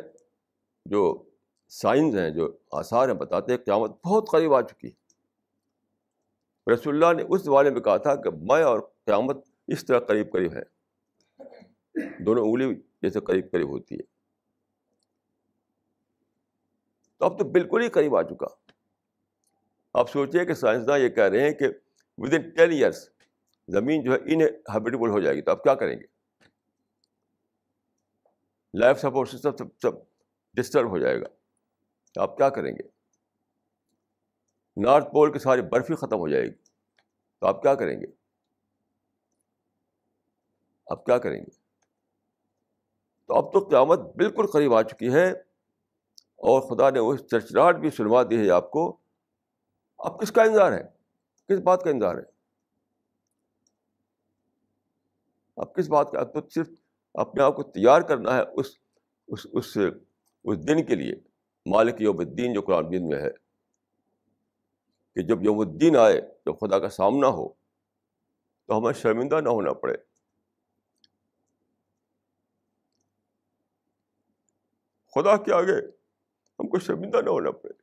[0.85, 1.01] جو
[1.71, 5.08] سائنس ہیں جو آثار ہیں بتاتے ہیں قیامت بہت قریب آ چکی ہے
[6.73, 10.31] رسول اللہ نے اس والے میں کہا تھا کہ میں اور قیامت اس طرح قریب
[10.31, 10.61] قریب ہے
[12.23, 14.19] دونوں انگلی جیسے قریب قریب ہوتی ہے
[17.17, 18.47] تو اب تو بالکل ہی قریب آ چکا۔
[19.93, 21.67] آپ سوچیے کہ سائنسداں یہ کہہ رہے ہیں کہ
[22.17, 23.09] ود ان ٹین ایئرس
[23.67, 26.05] زمین جو ہے انہیبیٹیبل ہو جائے گی۔ تو آپ کیا کریں گے؟
[28.73, 29.91] لائف سپورٹ سسٹم سب سب
[30.53, 31.27] ڈسٹرب ہو جائے گا۔
[32.21, 32.98] آپ کیا کریں گے؟
[34.81, 36.53] نارتھ پول کی ساری برفی ختم ہو جائے گی۔
[37.39, 38.05] تو آپ کیا کریں گے؟
[40.87, 41.49] آپ کیا کریں گے؟
[43.25, 45.31] تو اب تو قیامت بالکل قریب آ چکی ہے
[46.11, 48.97] اور خدا نے وہ چرچراہٹ بھی سنوا دی ہے آپ کو۔
[49.97, 50.83] اب کس کا انتظار ہے
[51.47, 52.39] کس بات کا انتظار ہے
[55.57, 56.69] اب کس بات کا؟ اب تو صرف
[57.13, 58.67] اپنے آپ کو تیار کرنا ہے اس
[59.27, 59.77] اس اس
[60.43, 61.13] اس دن کے لیے۔
[61.65, 63.48] مالک یوم الدین جو قرآن دین میں ہے۔
[65.15, 67.49] کہ جب یوم الدین آئے جب خدا کا سامنا ہو
[68.65, 69.97] تو ہمیں شرمندہ نہ ہونا پڑے۔
[75.15, 75.87] خدا کے آگے
[76.59, 77.73] ہم کو شرمندہ نہ ہونا پڑے۔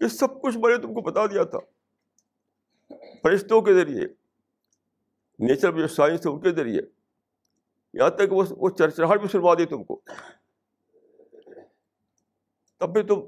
[0.00, 1.58] یہ سب کچھ میں نے تم کو بتا دیا تھا۔
[3.22, 4.06] فرشتوں کے ذریعے،
[5.38, 6.82] نیچر جو سائنس ہے ان کے ذریعے۔
[7.94, 10.00] یہاں تک وہ چرچراہٹ بھی سنوا دی تم کو۔
[12.78, 13.20] تب بھی تم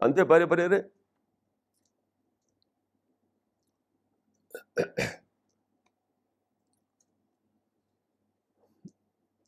[0.00, 1.01] اندھے بہرے بنے رہے۔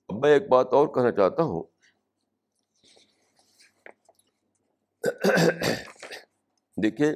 [0.09, 1.63] اب میں ایک بات اور کہنا چاہتا ہوں۔
[6.83, 7.15] دیکھیے،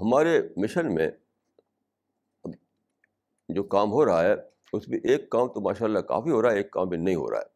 [0.00, 1.10] ہمارے مشن میں
[3.48, 4.34] جو کام ہو رہا ہے،
[4.72, 7.14] اس میں ایک کام تو ماشاء اللہ کافی ہو رہا ہے، ایک کام بھی نہیں
[7.14, 7.54] ہو رہا ہے۔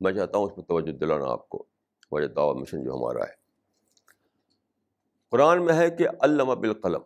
[0.00, 1.75] میں چاہتا ہوں اس پہ توجہ دلانا آپ کو۔
[2.10, 3.34] وجہ دعوی مشن جو ہمارا ہے۔
[5.28, 7.00] قرآن میں ہے کہ علامہ بالقلم۔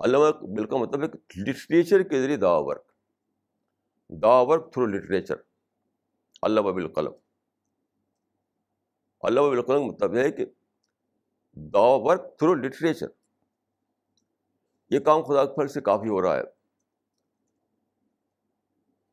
[0.00, 1.06] علامہ بال کا مطلب ہے
[1.50, 2.92] لٹریچر کے ذریعے دعا ورک۔
[4.08, 5.34] دعا ورک تھرو لٹریچر
[6.42, 7.12] علامہ بالقلم۔
[9.22, 10.46] علامہ بالقلم مطلب ہے کہ
[11.52, 13.06] دعا ورک تھرو لٹریچر
[14.90, 16.42] یہ کام خدا کے پھل سے کافی ہو رہا ہے۔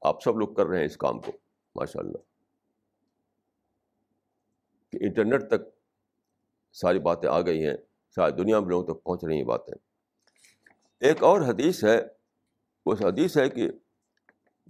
[0.02, 1.32] آپ سب لوگ کر رہے ہیں اس کام کو۔
[1.76, 2.33] ماشاء اللہ
[4.94, 5.62] کہ انٹرنیٹ تک
[6.74, 7.78] ساری باتیں آ گئی ہیں
[8.16, 9.74] ساری دنیا میں لوگوں تک پہنچ رہی ہیں باتیں۔
[11.00, 12.00] ایک اور حدیث ہے
[12.86, 13.72] اس حدیث ہے کہ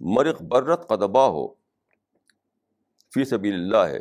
[0.00, 1.54] مرق برت قدبہ ہو
[3.14, 3.98] فی سبیل اللہ ہے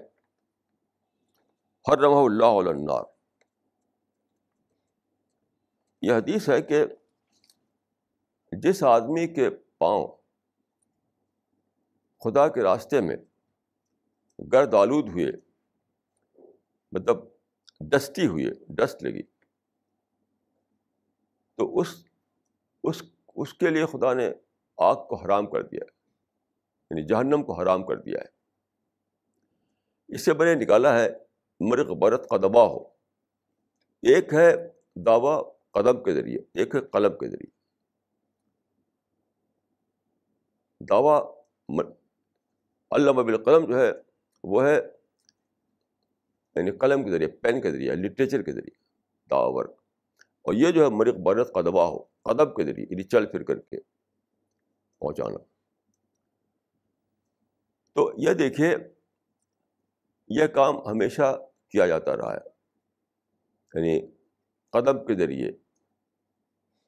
[1.88, 3.03] ہر رمح اللہ النار۔
[6.01, 6.86] یہ حدیث ہے کہ
[8.51, 10.07] جس آدمی کے پاؤں
[12.19, 13.15] خدا کے راستے میں
[14.51, 15.42] گرد آلود ہوئے
[16.93, 17.17] مطلب
[17.79, 19.21] ڈسٹی ہوئے ڈسٹ لگی۔
[21.56, 21.88] تو اس
[22.84, 23.03] اس
[23.36, 24.29] اس کے لیے خدا نے
[24.77, 26.03] آگ کو حرام کر دیا ہے
[26.89, 28.25] یعنی جہنم کو حرام کر دیا ہے۔
[30.08, 31.10] اس سے میں نے نکالا ہے،
[31.60, 32.84] مرغ برت قدبہ ہو۔
[34.01, 34.56] ایک ہے
[34.95, 37.51] دعویٰ قدم کے ذریعے، ایک ہے قلم کے ذریعے۔
[40.79, 41.36] دعویٰ
[42.91, 43.91] علامہ بالقلم جو ہے،
[44.43, 44.92] وہ ہے
[46.56, 48.84] یعنی قلم کے ذریعے پین کے ذریعے لٹریچر کے ذریعے
[49.32, 49.72] دعوی ورک
[50.42, 53.60] اور یہ جو ہے مرغ برت قدبہ ہو قدم کے ذریعے یعنی چل پھر کر
[53.60, 53.78] کے
[55.00, 55.38] پہنچانا۔
[57.94, 58.76] تو یہ دیکھیے،
[60.28, 61.39] یہ کام ہمیشہ
[61.70, 62.50] کیا جاتا رہا ہے۔
[63.74, 64.08] یعنی
[64.70, 65.52] قدم کے ذریعے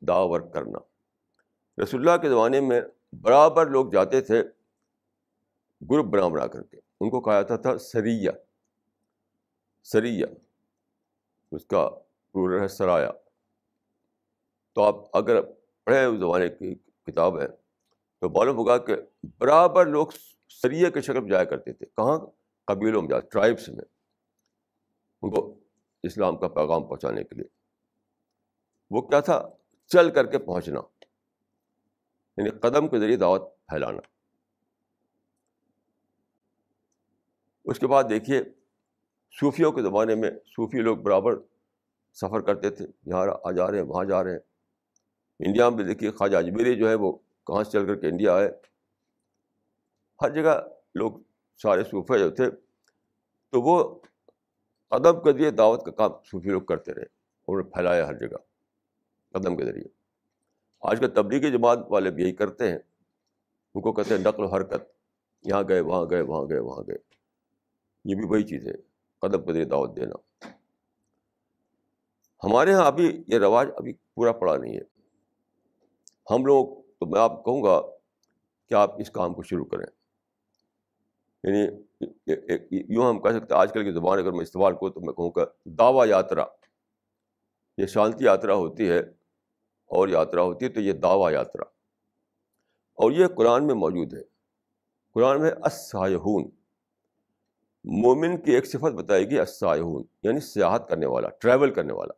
[0.01, 0.79] دعوی ورک کرنا۔
[1.83, 2.81] رسول اللہ کے زمانے میں
[3.13, 4.43] برابر لوگ جاتے تھے
[5.91, 8.29] گروپ بنا بنا کر کے۔ ان کو کہا جاتا تھا سریہ۔
[9.85, 10.25] سریہ
[11.51, 11.89] اس کا
[12.31, 13.11] پورا ہے سرایا۔
[14.73, 15.41] تو آپ اگر
[15.83, 17.47] پڑھیں اس زمانے کی کتاب ہے،
[18.19, 18.95] تو معلوم ہوگا کہ
[19.39, 20.07] برابر لوگ
[20.49, 22.19] سریہ کے شکل میں جایا کرتے تھے۔ کہاں؟
[22.65, 23.85] قبیلوں میں جاتے ٹرائبس میں۔
[25.21, 25.59] ان کو
[26.03, 27.45] اسلام کا پیغام پہنچانے کے لیے۔
[28.91, 29.49] وہ کیا تھا؟
[29.85, 30.79] چل کر کے پہنچنا۔
[32.37, 34.01] یعنی قدم کے ذریعے دعوت پھیلانا۔
[37.65, 38.41] اس کے بعد دیکھیے
[39.39, 41.33] صوفیوں کے زمانے میں صوفی لوگ برابر
[42.13, 44.39] سفر کرتے تھے، یہاں آ جا رہے ہیں، وہاں جا رہے ہیں۔
[45.39, 47.11] انڈیا میں دیکھیے، خواجہ اجمیری جو ہے وہ
[47.47, 48.51] کہاں سے چل کر کے انڈیا آئے۔
[50.21, 51.11] ہر جگہ لوگ
[51.61, 52.51] سارے صوفے جو تھے،
[53.49, 53.99] تو وہ
[54.89, 58.37] قدم کے ذریعے دعوت کا کام صوفی لوگ کرتے رہے انہوں نے پھیلایا ہر جگہ،
[59.33, 59.87] قدم کے ذریعے۔
[60.81, 62.79] آج کل تبلیغی جماعت والے بھی یہی کرتے ہیں۔
[63.75, 64.91] ان کو کہتے ہیں نقل و حرکت،
[65.41, 66.97] یہاں گئے، وہاں گئے وہاں گئے وہاں گئے۔
[68.05, 68.94] یہ بھی وہی چیز ہے۔
[69.27, 70.45] قدم کے ذریعے دعوت دینا۔
[72.43, 74.81] ہمارے یہاں ابھی یہ رواج ابھی پورا پڑا نہیں ہے۔
[76.31, 77.81] ہم لوگ، تو میں آپ کہوں گا
[78.69, 79.85] کہ آپ اس کام کو شروع کریں۔
[81.43, 81.67] یعنی
[82.93, 85.13] یوں ہم کہہ سکتے ہیں، آج کل کی زبان اگر میں استعمال کروں تو میں
[85.13, 86.45] کہوں گا دعوی یاترا۔
[87.77, 88.99] یہ شانتی یاترا ہوتی ہے،
[89.85, 91.63] اور یاترا ہوتی ہے تو یہ دعوی یاترا۔
[92.93, 94.21] اور یہ قرآن میں موجود ہے۔
[95.13, 96.49] قرآن میں اسایہون
[97.87, 102.13] مومن کی ایک صفت بتائے گی اسایہون یعنی سیاحت کرنے والا ٹریول کرنے والا۔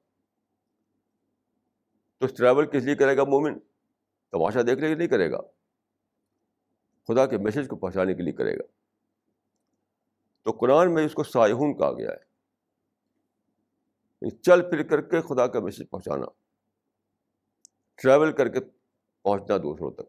[2.17, 3.59] تو ٹریول کس لیے کرے گا مومن؟
[4.31, 5.37] تماشا دیکھنے کے لیے نہیں کرے گا۔
[7.07, 8.63] خدا کے میسج کو پہنچانے کے لیے کرے گا۔
[10.43, 12.17] تو قرآن میں اس کو سایہون کہا گیا ہے۔
[14.21, 16.25] یعنی چل پھر کر کے خدا کا میسج پہنچانا۔
[17.95, 18.59] ٹریول کر کے
[19.23, 20.03] پہنچنا دوسروں تک۔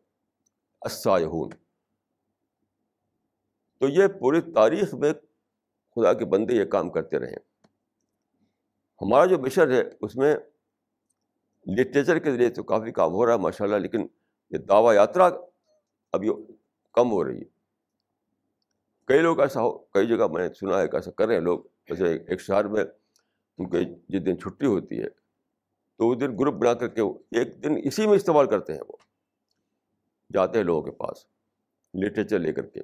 [0.81, 1.51] اسایہون
[3.79, 5.13] تو یہ پوری تاریخ میں
[6.01, 7.35] خدا کے بندے یہ کام کرتے رہے۔
[9.03, 10.37] ہمارا جو مشن ہے، اس میں
[11.67, 14.07] لٹریچر کے ذریعے تو کافی کام ہو رہا ہے ماشاء اللہ لیکن
[14.51, 15.31] یہ دعوی یاترا
[16.13, 16.29] ابھی
[16.93, 17.45] کم ہو رہی ہے۔
[19.07, 21.43] کئی لوگ ایسا ہو، کئی جگہ میں نے سنا ہے کہ ایسا کر رہے ہیں
[21.43, 21.59] لوگ۔
[21.89, 22.85] جیسے ایک شہر میں
[23.59, 25.09] ان کے جس دن چھٹی ہوتی ہے،
[25.97, 27.01] تو اس دن گروپ بنا کر کے
[27.39, 28.97] ایک دن اسی میں استعمال کرتے ہیں وہ۔
[30.33, 31.27] جاتے ہیں لوگوں کے پاس
[31.95, 32.81] لٹریچر لے کر کے۔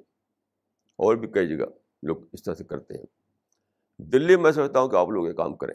[0.96, 3.06] اور بھی کئی جگہ۔ لوگ اس طرح سے کرتے ہیں۔
[3.98, 5.74] دلی میں سمجھتا ہوں کہ آپ لوگ یہ کام کریں۔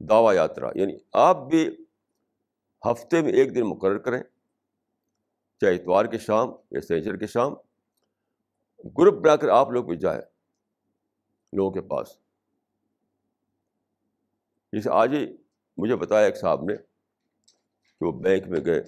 [0.00, 1.84] دعوی یاترا یعنی آپ بھی
[2.90, 4.22] ہفتے میں ایک دن مقرر کریں،
[5.60, 7.54] چاہے اتوار کی شام یا سینچر کی شام،
[8.98, 10.22] گروپ بنا کر آپ لوگ بھی جائیں
[11.52, 12.18] لوگوں کے پاس۔
[14.72, 15.36] جیسے آج ہی
[15.76, 16.76] مجھے بتایا ایک صاحب نے
[17.98, 18.82] کہ وہ بینک میں گئے۔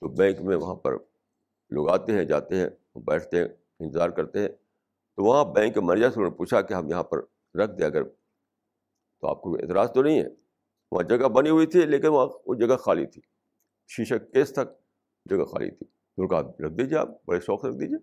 [0.00, 0.92] تو بینک میں وہاں پر
[1.70, 2.68] لوگ آتے ہیں، جاتے ہیں۔
[3.00, 3.48] بیٹھتے ہیں
[3.80, 4.48] انتظار کرتے ہیں
[5.16, 7.18] تو وہاں بینک کے مینیجر سے انہوں نے پوچھا کہ ہم یہاں پر
[7.54, 8.02] رکھ دیں، اگر
[9.20, 10.28] تو آپ کو اعتراض تو نہیں ہے۔
[10.92, 13.22] وہاں جگہ بنی ہوئی تھی، لیکن وہاں وہ جگہ خالی تھی۔
[13.88, 14.68] شیشہ کیس تک
[15.30, 17.98] جگہ خالی تھی۔ تو کہا، رکھ دیجیے آپ، بڑے شوق سے رکھ دیجیے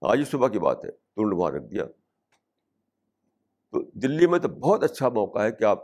[0.00, 1.84] آج ہی صبح کی بات ہے تو انہوں نے وہاں رکھ دیا۔
[3.70, 5.78] تو دلی میں تو بہت اچھا موقع ہے کہ آپ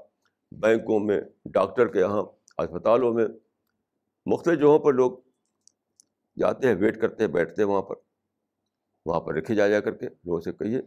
[0.50, 2.22] بینکوں میں، ڈاکٹر کے یہاں،
[2.58, 3.26] اسپتالوں میں،
[4.26, 5.18] مختلف جگہوں پر لوگ
[6.38, 7.94] جاتے ہیں، ویٹ کرتے ہیں، بیٹھتے ہیں وہاں پر۔
[9.06, 10.80] وہاں پر رکھے جا جا کر کے لوگوں سے کہیے،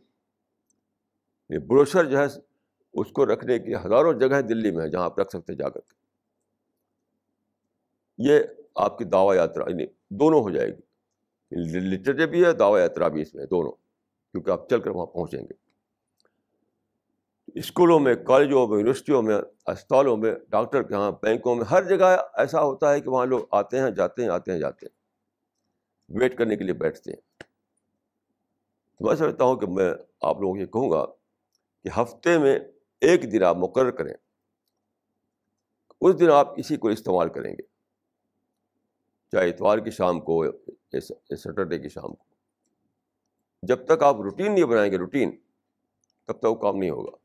[1.50, 2.26] یہ بروشر جو ہے،
[2.94, 5.80] اس کو رکھنے کی ہزاروں جگہیں دلی میں ہیں جہاں آپ رکھ سکتے جا کر
[5.80, 6.06] کے۔
[8.18, 8.40] یہ
[8.76, 10.82] آپ کی دعوی یاترا یعنی دونوں ہو جائے گی۔
[11.52, 13.72] یعنی لٹریچر بھی ہے، دعوی یاترا بھی اس میں دونوں۔
[14.32, 15.66] کیونکہ آپ چل کر وہاں پہنچیں گے۔
[17.60, 22.18] اسکولوں میں، کالجوں میں، یونیورسٹیوں میں، اسپتالوں میں، ڈاکٹر کے یہاں، بینکوں میں، ہر جگہ
[22.34, 25.05] ایسا ہوتا ہے کہ وہاں لوگ آتے ہیں، جاتے ہیں، آتے ہیں، جاتے ہیں۔
[26.10, 27.22] ویٹ کرنے کے لیے بیٹھتے ہیں۔
[29.00, 31.06] تو میں سمجھتا ہوں کہ میں آپ لوگوں کو یہ کہوں گا
[31.84, 32.60] کہ ہفتے میں
[33.02, 34.14] ایک دن آپ مقرر کریں۔
[36.02, 37.62] اس دن آپ اسی کو استعمال کریں گے۔
[39.32, 41.02] چاہے اتوار کی شام کو یا
[41.36, 42.26] سیٹرڈے کی شام کو۔
[43.64, 45.38] جب تک آپ روٹین نہیں بنائیں گے، روٹین،
[46.26, 47.18] تب تک وہ کام نہیں ہوگا۔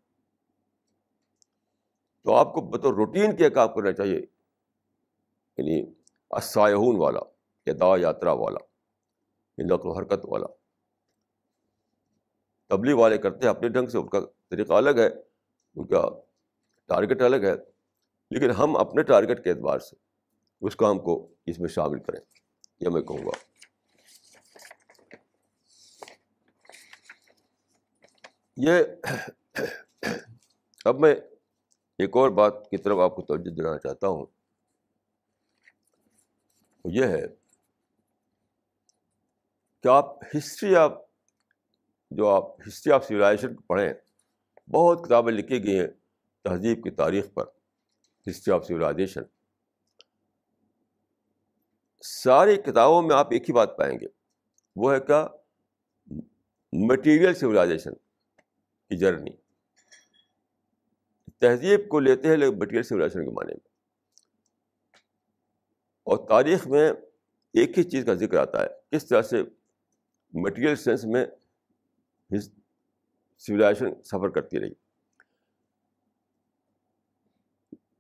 [2.22, 4.18] تو آپ کو بطور روٹین کے کام کرنا چاہیے
[5.58, 5.92] یعنی
[6.30, 7.20] اسایہون والا
[7.66, 8.69] یا دا یاترا والا۔
[9.58, 10.46] نقل و حرکت والا۔
[12.66, 15.06] تبلیغ والے کرتے ہیں، اپنے ڈھنگ سے، ان کا طریقہ الگ ہے،
[15.76, 16.08] ان کا
[16.86, 17.54] ٹارگیٹ الگ ہے،
[18.30, 19.96] لیکن ہم اپنے ٹارگیٹ کے اعتبار سے
[20.60, 22.20] اس کام کو اس میں شامل کریں۔
[22.80, 23.30] یہ میں کہوں گا۔
[28.56, 28.72] یہ
[30.84, 31.14] اب میں
[31.98, 34.26] ایک اور بات کی طرف آپ کو توجہ دلانا چاہتا ہوں۔
[36.84, 37.39] یہ ہے
[39.84, 40.92] کہ آپ ہسٹری آف
[42.10, 43.92] جو آپ ہسٹری آف سویلائزیشن پڑھیں،
[44.68, 45.86] بہت کتابیں لکھی گئی ہیں
[46.44, 47.44] تہذیب کی تاریخ پر،
[48.26, 49.22] ہسٹری آف سویلائزیشن
[52.04, 54.06] ساری کتابوں میں آپ ایک ہی بات پائیں گے،
[54.76, 55.26] وہ ہے کیا
[56.72, 57.94] مٹیریل سویلائزیشن
[58.90, 59.30] کی جرنی
[61.40, 63.68] تہذیب کو لیتے ہیں لیکن مٹیریل سولیشن کے معنی میں۔
[66.06, 66.90] اور تاریخ میں
[67.54, 69.42] ایک ہی چیز کا ذکر آتا ہے، کس طرح سے
[70.32, 71.26] مٹیریل سینس میں
[73.38, 74.72] سولیشن سفر کرتی رہی۔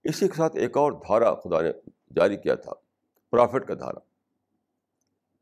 [0.04, 1.72] اسی کے ساتھ ایک اور دھارا خدا نے
[2.16, 2.72] جاری کیا تھا،
[3.30, 3.98] پرافٹ کا دھارا۔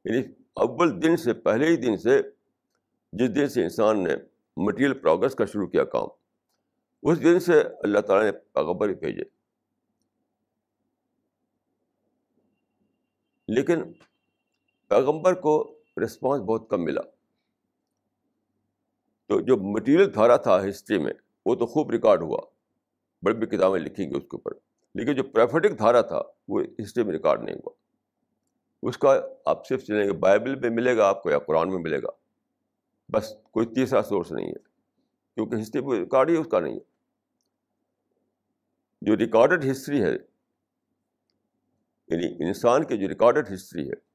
[0.05, 2.22] یعنی اول دن سے پہلے ہی دن سے
[3.12, 4.14] جس دن سے انسان نے
[4.57, 6.09] مٹیریل پروگرس کا شروع کیا کام،
[7.03, 9.22] اس دن سے اللہ تعالیٰ نے پیغبر بھیجے۔
[13.49, 13.93] لیکن
[14.89, 17.01] پیغمبر کو رسپانس بہت کم ملا۔
[19.27, 21.13] تو جو مٹیریل دھارا تھا ہسٹری میں،
[21.47, 22.39] وہ تو خوب ریکارڈ ہوا۔
[23.23, 24.53] بڑی بڑی کتابیں لکھی گئی اس کے اوپر۔
[24.95, 27.71] لیکن جو پریفٹک دھارا تھا، وہ ہسٹری میں ریکارڈ نہیں ہوا۔
[28.83, 31.79] اس کا آپ صرف چلیں گے بائبل میں ملے گا آپ کو یا قرآن میں
[31.79, 32.09] ملے گا۔
[33.13, 34.59] بس کوئی تیسرا سورس نہیں ہے۔
[35.35, 36.99] کیونکہ ہسٹری میں ریکارڈ ہی اس کا نہیں ہے۔
[39.03, 40.13] جو ریکارڈڈ ہسٹری ہے
[42.09, 44.08] یعنی انسان کی جو ریکارڈڈ ہسٹری ہے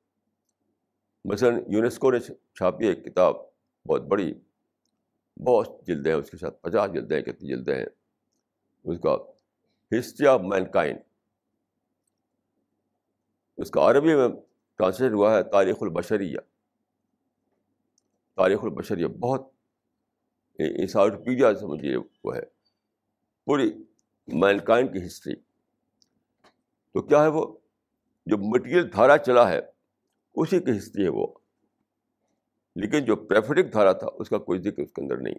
[1.26, 3.36] مثلاً یونیسکو نے چھاپی ایک کتاب،
[3.86, 4.34] بہت بڑی،
[5.38, 7.86] بہت جلدیں ہیں اس کے ساتھ، پچاس جلدیں کتنی جلدیں ہیں،
[8.84, 9.15] اس کا
[9.91, 10.99] ہسٹری آف مین کائنڈ،
[13.57, 14.28] اس کا عربی میں
[14.76, 16.38] ٹرانسلیٹ ہوا ہے تاریخ البشریہ۔
[18.36, 19.41] تاریخ البشریہ، بہت
[20.59, 22.41] انسائکلوپیڈیا سمجھیے وہ ہے،
[23.45, 23.71] پوری
[24.28, 25.36] مین کائنڈ کی ہسٹری۔
[26.91, 27.57] تو کیا ہے وہ؟
[28.26, 29.72] جو مٹیریل دھارا چلا ہے
[30.36, 31.28] اسی کی ہسٹری ہے وہ۔
[32.76, 35.36] لیکن جو پریفٹک دھارا تھا، اس کا کوئی ذکر اس کے اندر نہیں۔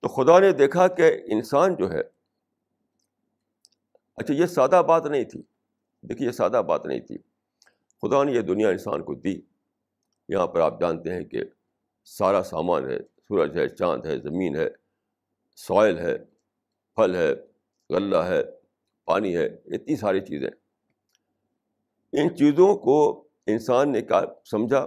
[0.00, 2.00] تو خدا نے دیکھا کہ انسان جو ہے
[4.16, 5.42] اچھا یہ سادہ بات نہیں تھی۔
[6.02, 7.18] دیکھیے، یہ سادہ بات نہیں تھی۔
[8.02, 9.40] خدا نے یہ دنیا انسان کو دی۔
[10.28, 11.40] یہاں پر آپ جانتے ہیں کہ
[12.04, 14.68] سارا سامان ہے، سورج ہے، چاند ہے، زمین ہے،
[15.56, 16.18] سوائل ہے،
[16.94, 17.34] پھل ہے،
[17.94, 18.42] غلہ ہے،
[19.04, 20.50] پانی ہے، اتنی ساری چیزیں۔
[22.12, 24.86] ان چیزوں کو انسان نے کیا سمجھا،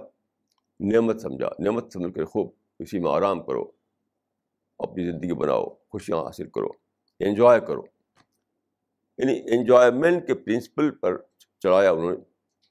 [0.80, 2.50] نعمت سمجھا، نعمت سمجھ کر خوب
[2.80, 3.72] اسی میں آرام کرو،
[4.80, 6.68] اپنی زندگی بناؤ، خوشیاں حاصل کرو
[7.20, 7.82] انجوائے کرو۔
[9.18, 11.18] یعنی انجوائمنٹ کے پرنسپل پر
[11.60, 12.18] چلایا انہوں نے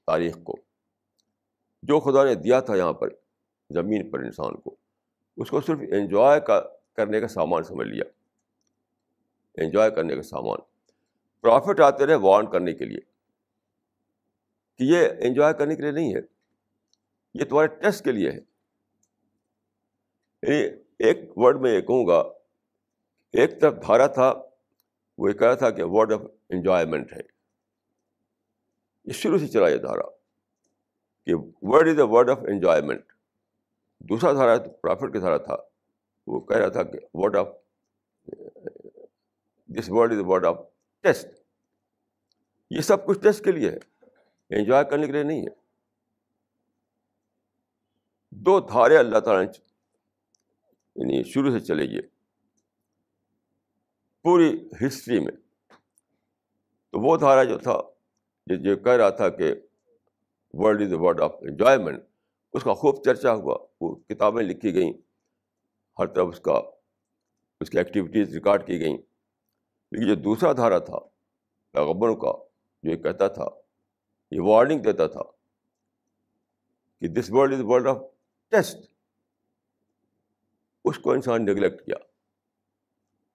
[0.05, 0.55] تاریخ کو۔
[1.83, 3.09] جو خدا نے دیا تھا یہاں پر،
[3.69, 4.75] زمین پر انسان کو،
[5.37, 6.61] اس کو صرف انجوائے کا
[6.93, 8.03] کرنے کا سامان سمجھ لیا۔
[9.55, 10.59] انجوائے کرنے کا سامان۔
[11.41, 13.12] پروفٹ آتے رہے وارن کرنے کے لیے۔
[14.77, 16.19] کہ یہ انجوائے کرنے کے لیے نہیں ہے۔
[17.33, 18.39] یہ تمہارے ٹیسٹ کے لیے ہے۔
[20.41, 22.19] یعنی ایک ورڈ میں یہ کہوں گا،
[23.31, 24.33] ایک طرف دھارا تھا،
[25.17, 27.21] وہ یہ کہہ رہا تھا کہ ورڈ آف انجوائمنٹ ہے۔
[29.05, 30.09] یہ شروع سے چلا یہ دھارا
[31.25, 33.03] کہ word is a word of enjoyment
[33.99, 35.55] دوسرا دھارا پرافٹ کا دھارا تھا،
[36.27, 37.47] وہ کہہ رہا تھا کہ word of
[39.65, 40.57] this word is a word of
[41.01, 41.27] test
[42.69, 43.92] یہ سب کچھ ٹیسٹ کے لیے ہے۔
[44.57, 45.63] انجوائے کرنے کے لیے نہیں ہے۔
[48.31, 49.73] دو دھارے اللہ تعالیٰ نے
[50.95, 52.01] یعنی شروع سے چلے گئے۔
[54.21, 55.31] پوری ہسٹری میں
[56.91, 57.81] تو وہ دھارا جو تھا،
[58.47, 59.53] جو کہہ رہا تھا کہ
[60.53, 62.03] world is a word of enjoyment
[62.53, 64.93] اس کا خوب چرچا ہوا۔ وہ کتابیں لکھی گئیں،
[65.99, 66.61] ہر طرف اس کا،
[67.59, 68.97] اس کی ایکٹیویٹیز ریکارڈ کی گئیں۔
[69.91, 70.99] لیکن جو دوسرا دھارا تھا
[71.71, 72.31] پیغبروں کا،
[72.83, 73.62] جو یہ کہتا تھا
[74.33, 75.23] یہ وارننگ دیتا تھا
[76.99, 77.97] کہ this world is world of
[78.49, 78.77] test
[80.85, 81.97] اس کو انسان نگلیکٹ کیا۔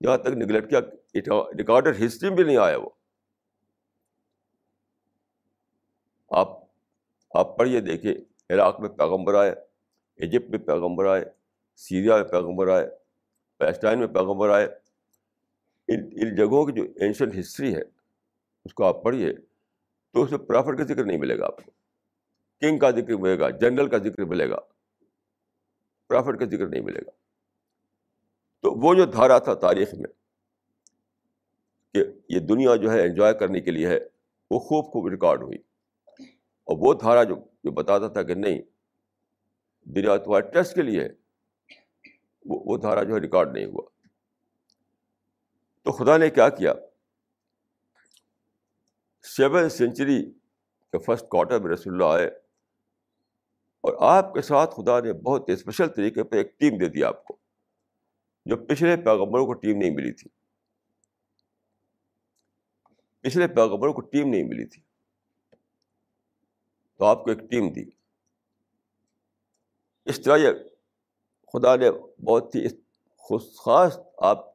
[0.02, 0.80] جہاں تک نگلیکٹ کیا
[1.58, 2.90] ریکارڈڈ ہسٹری بھی نہیں آیا وہ۔
[6.30, 6.48] آپ
[7.34, 8.14] آپ پڑھیے، دیکھیے،
[8.50, 9.50] عراق میں پیغمبر آئے،
[10.16, 11.24] ایجپٹ میں پیغمبر آئے،
[11.76, 12.86] سیریا میں پیغمبر آئے
[13.58, 14.66] پیلسٹائن میں پیغمبر آئے۔
[15.88, 17.82] ان ان جگہوں کی جو اینشنٹ ہسٹری ہے،
[18.64, 19.47] اس کو آپ پڑھیے۔
[20.12, 21.70] تو اس میں پرافٹ کا ذکر نہیں ملے گا آپ کو۔
[22.60, 24.56] کنگ کا ذکر ملے گا، جنرل کا ذکر ملے گا۔
[26.08, 27.10] پرافٹ کا ذکر نہیں ملے گا۔
[28.60, 30.10] تو وہ جو دھارا تھا تاریخ میں
[31.94, 33.98] کہ یہ دنیا جو ہے انجوائے کرنے کے لیے ہے،
[34.50, 35.58] وہ خوب خوب ریکارڈ ہوئی۔
[36.64, 38.62] اور وہ دھارا جو جو بتاتا تھا کہ نہیں،
[39.84, 41.08] دنیا تمہارے ٹیسٹ کے لیے ہے،
[42.44, 43.82] وہ وہ دھارا جو ہے ریکارڈ نہیں ہوا۔
[45.82, 46.74] تو خدا نے کیا کیا؟
[49.36, 50.32] سیون سینچری
[50.92, 52.26] کے فرسٹ کوارٹر میں رسول اللہ آئے
[53.80, 57.24] اور آپ کے ساتھ خدا نے بہت اسپیشل طریقے پہ ایک ٹیم دے دیا آپ
[57.24, 57.36] کو،
[58.46, 60.30] جو پچھلے پیغمبروں کو ٹیم نہیں ملی تھی۔
[63.20, 64.82] پچھلے پیغمبروں کو ٹیم نہیں ملی تھی۔
[66.98, 67.84] تو آپ کو ایک ٹیم دی۔
[70.04, 70.48] اس طرح یہ
[71.52, 71.90] خدا نے
[72.24, 72.68] بہت ہی
[73.64, 74.46] خاص آپ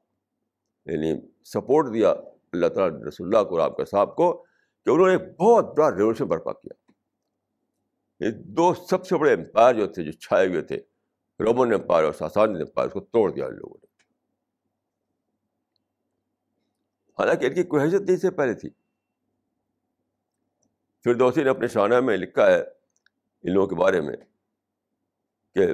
[0.85, 2.11] یعنی سپورٹ دیا
[2.53, 4.45] اللہ تعالیٰ رسول اللہ کو اور آپ کے صاحب کو۔
[4.85, 6.91] کہ انہوں نے بہت بڑا ریولیوشن برپا کیا۔
[8.19, 10.77] یہ دو سب سے بڑے امپائر جو تھے، جو چھائے ہوئے تھے،
[11.39, 13.85] رومن امپائر اور ساسان امپائر، اس کو توڑ دیا ان لوگوں نے۔
[17.19, 18.69] حالانکہ ان کی کوئی حیثیت نہیں سے پہلے تھی۔
[21.03, 22.61] پھر دوسری نے اپنے شانہ میں لکھا ہے
[23.43, 24.15] ان لوگوں کے بارے میں
[25.53, 25.67] کہ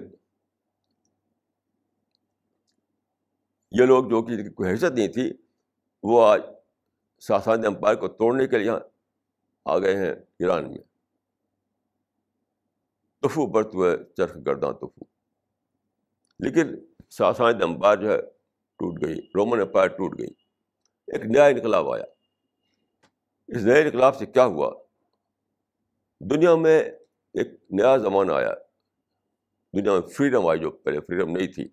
[3.71, 5.33] یہ لوگ جو کہ کوئی حیثیت نہیں تھی،
[6.03, 6.41] وہ آج
[7.19, 8.71] ساسان امپائر کو توڑنے کے لیے
[9.69, 10.77] آ گئے ہیں ایران میں۔
[13.21, 15.19] تفو برت ہوئے، چرخ گرداں تفو
[16.39, 16.75] لیکن
[17.09, 18.21] ساسان امپائر جو ہے
[18.75, 20.27] ٹوٹ گئی، رومن امپائر ٹوٹ گئی۔
[21.07, 22.03] ایک نیا انقلاب آیا۔
[23.47, 24.73] اس نئے انقلاب سے کیا ہوا؟
[26.19, 26.83] دنیا میں
[27.33, 28.53] ایک نیا زمانہ آیا۔
[29.73, 31.67] دنیا میں فریڈم آئی جو پہلے فریڈم نہیں تھی۔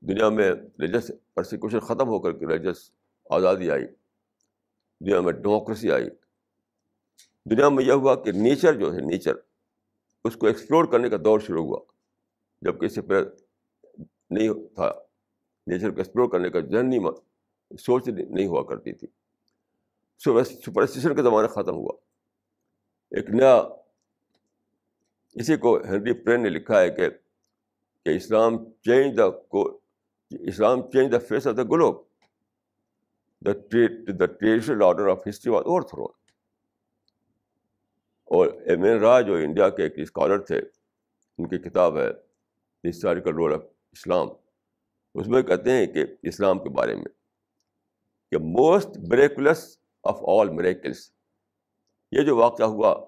[0.00, 2.90] دنیا میں ریلیجس پرسیکوشن ختم ہو کر کے ریلیجس
[3.30, 3.84] آزادی آئی۔
[5.00, 6.08] دنیا میں ڈیموکریسی آئی۔
[7.50, 9.34] دنیا میں یہ ہوا کہ نیچر جو ہے نیچر
[10.24, 11.78] اس کو ایکسپلور کرنے کا دور شروع ہوا۔
[12.62, 13.28] جبکہ اس سے پہلے
[14.30, 14.92] نہیں تھا۔
[15.66, 16.98] نیچر کو ایکسپلور کرنے کا ذہنی
[17.78, 19.08] سوچ نہیں ہوا کرتی تھی۔
[20.18, 21.92] سپرسٹیشن کا زمانہ ختم ہوا۔
[23.10, 23.56] ایک نیا
[25.34, 27.10] اسی کو ہنری پرین نے لکھا ہے کہ
[28.04, 29.80] کہ اسلام چینج دا کو
[30.30, 32.02] اسلام change the face of the globe
[33.46, 33.52] the
[34.18, 36.21] the traditional order of history was overthrow
[38.32, 40.58] اور ایم این راج جو انڈیا کے ایک اسکالر تھے۔
[41.38, 42.10] ان کی کتاب ہے
[42.88, 43.62] ہسٹوریکل رول آف
[43.92, 44.28] اسلام۔
[45.14, 47.04] اس میں کہتے ہیں کہ اسلام کے بارے میں
[48.30, 51.12] کہ موسٹ بریکولس آف آل مریکلس
[52.12, 53.04] یہ جو واقعہ ہوا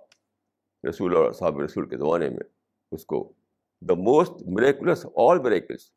[0.89, 2.45] رسول اور صحاب رسول کے زمانے میں،
[2.93, 3.33] اس کو
[3.81, 5.93] دا موسٹ مریکولس آل مریکلس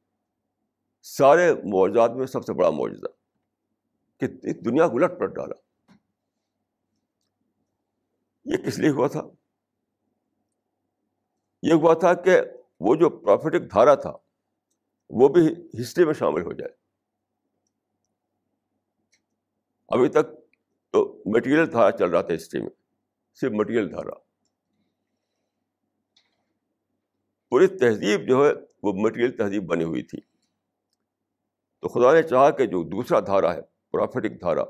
[1.01, 3.07] سارے معجزات میں سب سے بڑا معجزہ۔
[4.19, 5.66] کہ دنیا کو الٹ پلٹ ڈالا۔
[8.47, 9.21] یہ کس لیے ہوا تھا؟
[11.63, 12.41] یہ ہوا تھا کہ
[12.79, 14.13] وہ جو پروفیٹک دھارا تھا،
[15.09, 15.47] وہ بھی
[15.81, 16.71] ہسٹری میں شامل ہو جائے۔
[19.89, 20.25] ابھی تک
[20.89, 22.69] تو مٹیریل دھارا چل رہا تھا ہسٹری میں،
[23.33, 24.19] صرف مٹیریل دھارا۔
[27.49, 28.51] پوری تہذیب جو ہے،
[28.83, 30.21] وہ مٹیریل تہذیب بنی ہوئی تھی۔
[31.79, 34.63] تو خدا نے چاہا کہ جو دوسرا دھارا ہے پروفیٹک دھارا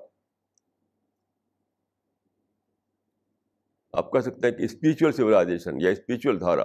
[3.93, 6.63] آپ کہہ سکتے ہیں کہ اسپریچل سویلائزیشن یا اسپریچل دھارا،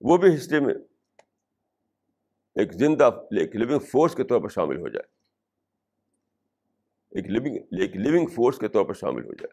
[0.00, 0.74] وہ بھی ہسٹری میں
[2.54, 5.14] ایک زندہ ایک لیونگ فورس کے طور پر شامل ہو جائے۔
[7.10, 9.52] ایک لیونگ ایک لیونگ فورس کے طور پر شامل ہو جائے۔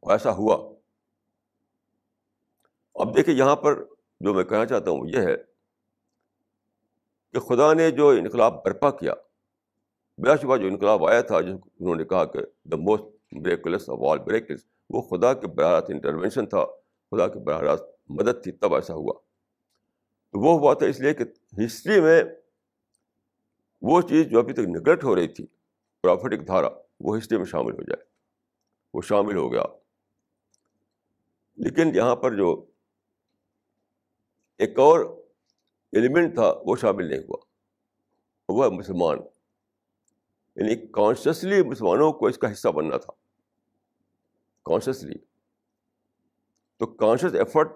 [0.00, 0.74] اور ایسا ہوا۔
[2.94, 3.84] اب دیکھیے یہاں پر
[4.20, 5.36] جو میں کہنا چاہتا ہوں یہ ہے
[7.32, 9.14] کہ خدا نے جو انقلاب برپا کیا،
[10.18, 12.38] بلا شبہ جو انقلاب آیا تھا، جس انہوں نے کہا کہ
[12.68, 16.64] دا موسٹ بریکلس آف آل بریکلس وہ خدا کے براہ راست انٹروینشن تھا،
[17.10, 19.12] خدا کے براہ راست مدد تھی، تب ایسا ہوا۔
[20.30, 21.24] تو وہ ہوا تھا اس لیے کہ
[21.64, 22.22] ہسٹری میں
[23.82, 25.46] وہ چیز جو ابھی تک نگلیکٹ ہو رہی تھی
[26.02, 26.68] پرافٹک دھارا،
[27.00, 28.04] وہ ہسٹری میں شامل ہو جائے۔
[28.94, 29.62] وہ شامل ہو گیا۔
[31.56, 32.64] لیکن یہاں پر جو
[34.58, 35.00] ایک اور
[35.92, 37.36] ایلیمنٹ تھا، وہ شامل نہیں ہوا۔
[38.48, 39.18] وہ ہے مسلمان
[40.56, 43.27] یعنی کانشیسلی مسلمانوں کو اس کا حصہ بننا تھا۔
[44.68, 45.18] کانشیسلی
[46.76, 47.68] تو کانشیس ایفرٹ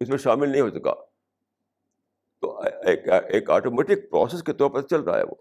[0.00, 0.94] اس میں شامل نہیں ہو سکا۔
[2.38, 2.60] تو
[3.28, 5.34] ایک آٹومیٹک پروسیس کے طور پر چل رہا ہے وہ۔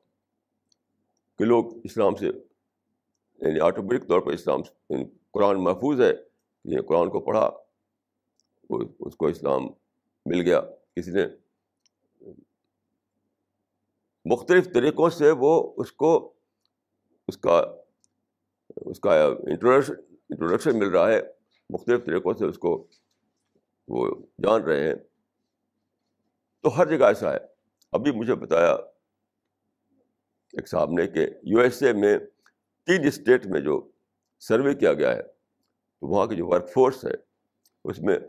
[1.37, 6.13] کہ لوگ اسلام سے یعنی آٹومیٹک طور پر اسلام یعنی قرآن محفوظ ہے
[6.63, 7.49] کہ قرآن کو پڑھا
[8.99, 9.61] اس کو اسلام
[10.25, 10.61] مل گیا۔
[10.95, 11.25] کسی نے
[14.25, 16.33] مختلف طریقوں سے وہ اس کو،
[17.27, 17.75] اس کا
[18.75, 20.10] اس کا انٹروڈکشن
[20.41, 21.21] انٹروڈکشن مل رہا ہے،
[21.69, 22.87] مختلف طریقوں سے اس کو
[23.87, 24.95] وہ جان رہے ہیں۔
[26.61, 27.37] تو ہر جگہ ایسا ہے۔
[27.91, 28.73] ابھی مجھے بتایا
[30.53, 32.19] ایک صاحب نے کہ یو ایس اے میں
[32.85, 33.91] تین اسٹیٹ میں جو
[34.39, 35.23] سروے کیا گیا ہے،
[35.99, 37.11] تو وہاں کی جو ورک فورس ہے،
[37.83, 38.19] اس میں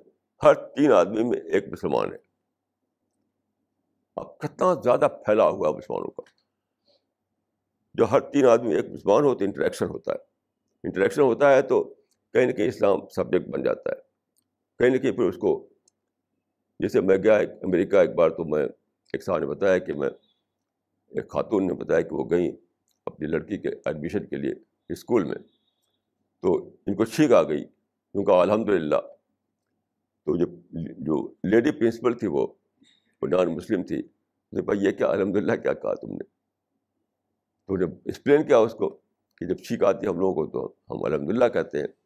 [0.43, 2.19] ہر تین آدمی میں ایک مسلمان ہے۔
[4.17, 6.23] اب کتنا زیادہ پھیلا ہوا مسلمانوں کا۔
[7.95, 10.19] جو ہر تین آدمی ایک مسلمان ہو تو انٹریکشن ہوتا ہے۔
[10.85, 11.95] انٹریکشن ہوتا ہے تو
[12.33, 13.97] کہیں نہ کہیں اسلام سبجیکٹ بن جاتا ہے۔
[14.78, 15.68] کہیں نہ کہیں پھر اس کو
[16.78, 18.64] جیسے میں گیا امریکہ، ایک بار تو میں،
[19.12, 20.09] ایک صاحب نے بتایا کہ میں،
[21.09, 22.53] ایک خاتون نے بتایا کہ وہ گئیں
[23.07, 24.53] اپنی لڑکی کے ایڈمیشن کے لیے
[24.89, 25.37] اسکول میں۔
[26.41, 27.64] تو ان کو چھینک آ گئی۔
[28.12, 28.97] کیونکہ الحمد للہ
[30.24, 30.47] تو جو
[30.99, 32.47] جو لیڈی پرنسپل تھی وہ
[33.22, 34.03] وہ نان مسلم تھی
[34.53, 36.24] بھائی یہ کیا؟ الحمد للہ کیا کہا تم نے؟
[37.66, 38.91] تو نے ایکسپلین کیا اس کو
[39.37, 42.01] کہ جب چھینک آتی ہے ہم لوگوں کو تو ہم الحمد للہ کہتے ہیں۔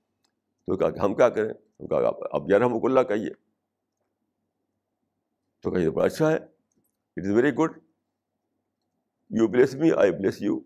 [0.66, 3.30] تو کہا کہ ہم کیا کریں؟ ہم کہا اب یار اللہ کہیے
[5.62, 7.78] تو کہیے بڑا اچھا ہے۔ It is very good
[9.30, 10.60] you bless me I bless you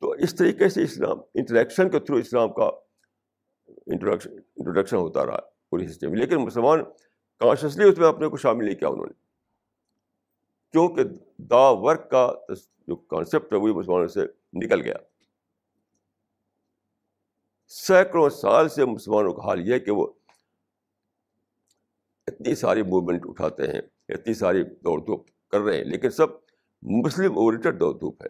[0.00, 2.70] تو اس طریقے سے اسلام انٹریکشن کے تھرو اسلام کا
[3.86, 5.40] انٹروڈکشن انٹروڈکشن ہوتا رہا
[5.70, 6.84] پوری سسٹم میں۔ لیکن مسلمان
[7.38, 9.12] کانشیسلی اس میں اپنے کو شامل نہیں کیا انہوں نے۔
[10.72, 11.04] کیونکہ
[11.36, 12.32] دا ورک کا
[12.86, 14.20] جو کانسیپٹ ہے وہی مسلمانوں سے
[14.52, 14.94] نکل گیا۔
[17.68, 20.06] سینکڑوں سال سے مسلمانوں کا حال یہ ہے کہ وہ
[22.26, 26.26] اتنی ساری موومنٹ اٹھاتے ہیں، اتنی ساری دوڑ دھوپ کر رہے ہیں، لیکن سب
[26.82, 28.28] مسلم اورینٹڈ دوڑ دھوپ ہے۔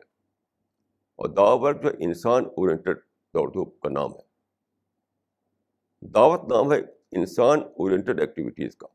[1.16, 2.99] اور دا ورک جو انسان اورینٹڈ
[3.34, 4.28] دوڑ دھوپ کا نام ہے۔
[6.01, 6.78] دعوت نام ہے
[7.12, 8.86] انسان اورینٹڈ ایکٹیویٹیز کا۔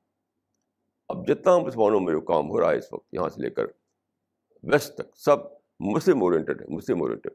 [1.08, 3.64] اب جتنا مسلمانوں میں جو کام ہو رہا ہے اس وقت یہاں سے لے کر
[4.64, 5.38] ویسٹ تک، سب
[5.80, 7.30] مسلم اورینٹڈ ہے مسلم اورینٹڈ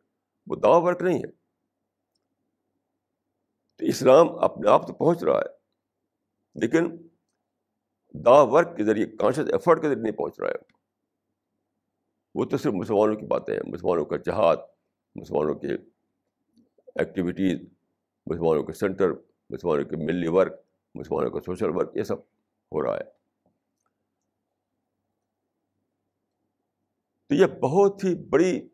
[0.47, 1.48] وہ دعوت ورک نہیں ہے۔
[3.79, 5.51] تو اسلام اپنے آپ تو پہنچ رہا ہے،
[6.55, 6.97] لیکن
[8.25, 10.63] دا ورک کے ذریعے کانشیس ایفرٹ کے ذریعے نہیں پہنچ رہا ہے۔
[12.35, 14.57] وہ تو صرف مسلمانوں کی باتیں ہیں، مسلمانوں کا جہاد،
[15.15, 15.75] مسلمانوں کے
[16.95, 17.61] ایکٹیویٹیز
[18.27, 19.13] مسلمانوں کے سینٹر
[19.51, 20.53] مسلمانوں کے ملی ورک،
[20.95, 22.21] مسلمانوں کا سوشل ورک یہ سب
[22.73, 23.05] ہو رہا ہے۔
[27.27, 28.69] تو یہ بہت ہی بڑی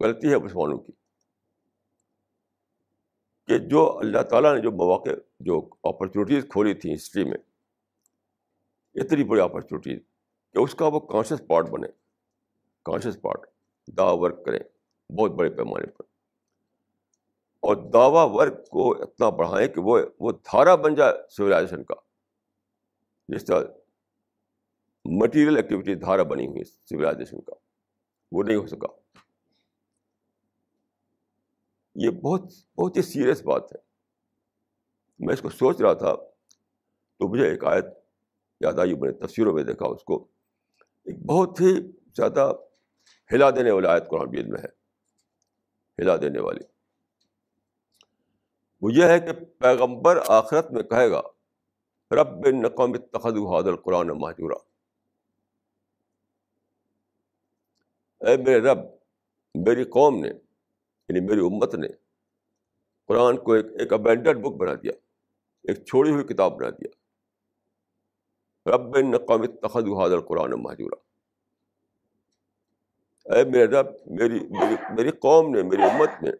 [0.00, 0.92] غلطی ہے مسلمانوں کی۔
[3.48, 7.38] کہ جو اللہ تعالیٰ نے جو مواقع، جو اپرچونیٹیز کھولی تھیں ہسٹری میں،
[8.94, 9.98] اتنی بڑی اپرچونیٹیز
[10.52, 11.88] کہ اس کا وہ کانشیس پارٹ بنے۔
[12.84, 13.40] کانشیس پارٹ
[13.86, 14.58] دا ورک کریں۔
[15.12, 16.02] بہت بڑے پیمانے پر۔
[17.60, 21.94] اور دعوی ورک کو اتنا بڑھائیں کہ وہ وہ دھارا بن جائے سویلائزیشن کا۔
[23.28, 23.60] جس طرح
[25.04, 27.54] مٹیریل ایکٹیویٹی دھارا بنی ہوئی سویلائزیشن کا۔
[28.32, 28.97] وہ نہیں ہو سکا۔
[31.98, 32.42] یہ بہت
[32.78, 33.78] بہت ہی سیریس بات ہے۔
[35.18, 36.14] میں اس کو سوچ رہا تھا،
[37.18, 37.84] تو مجھے ایک آیت
[38.60, 40.28] یاد آئی، میں نے تصویروں میں دیکھا، اس کو
[41.04, 42.52] ایک بہت ہی زیادہ
[43.32, 44.68] ہلا دینے والی آیت قرآن بیل میں ہے۔
[46.02, 46.64] ہلا دینے والی۔
[48.82, 51.20] وہ یہ ہے کہ پیغمبر آخرت میں کہے گا،
[52.10, 54.58] رب نقم تخد حاد القرآن محجورہ
[58.20, 58.78] اے میرے رب،
[59.54, 60.30] میری قوم نے
[61.08, 61.88] یعنی میری امت نے
[63.06, 64.92] قرآن کو ایک ایک ابینڈڈ بک بنا دیا،
[65.62, 66.88] ایک چھوڑی ہوئی کتاب بنا دیا۔
[68.70, 71.00] رب نقام تخد حاد القرآن محجورہ
[73.24, 76.30] اے میرے رب، میری میری میری قوم نے، میری امت نے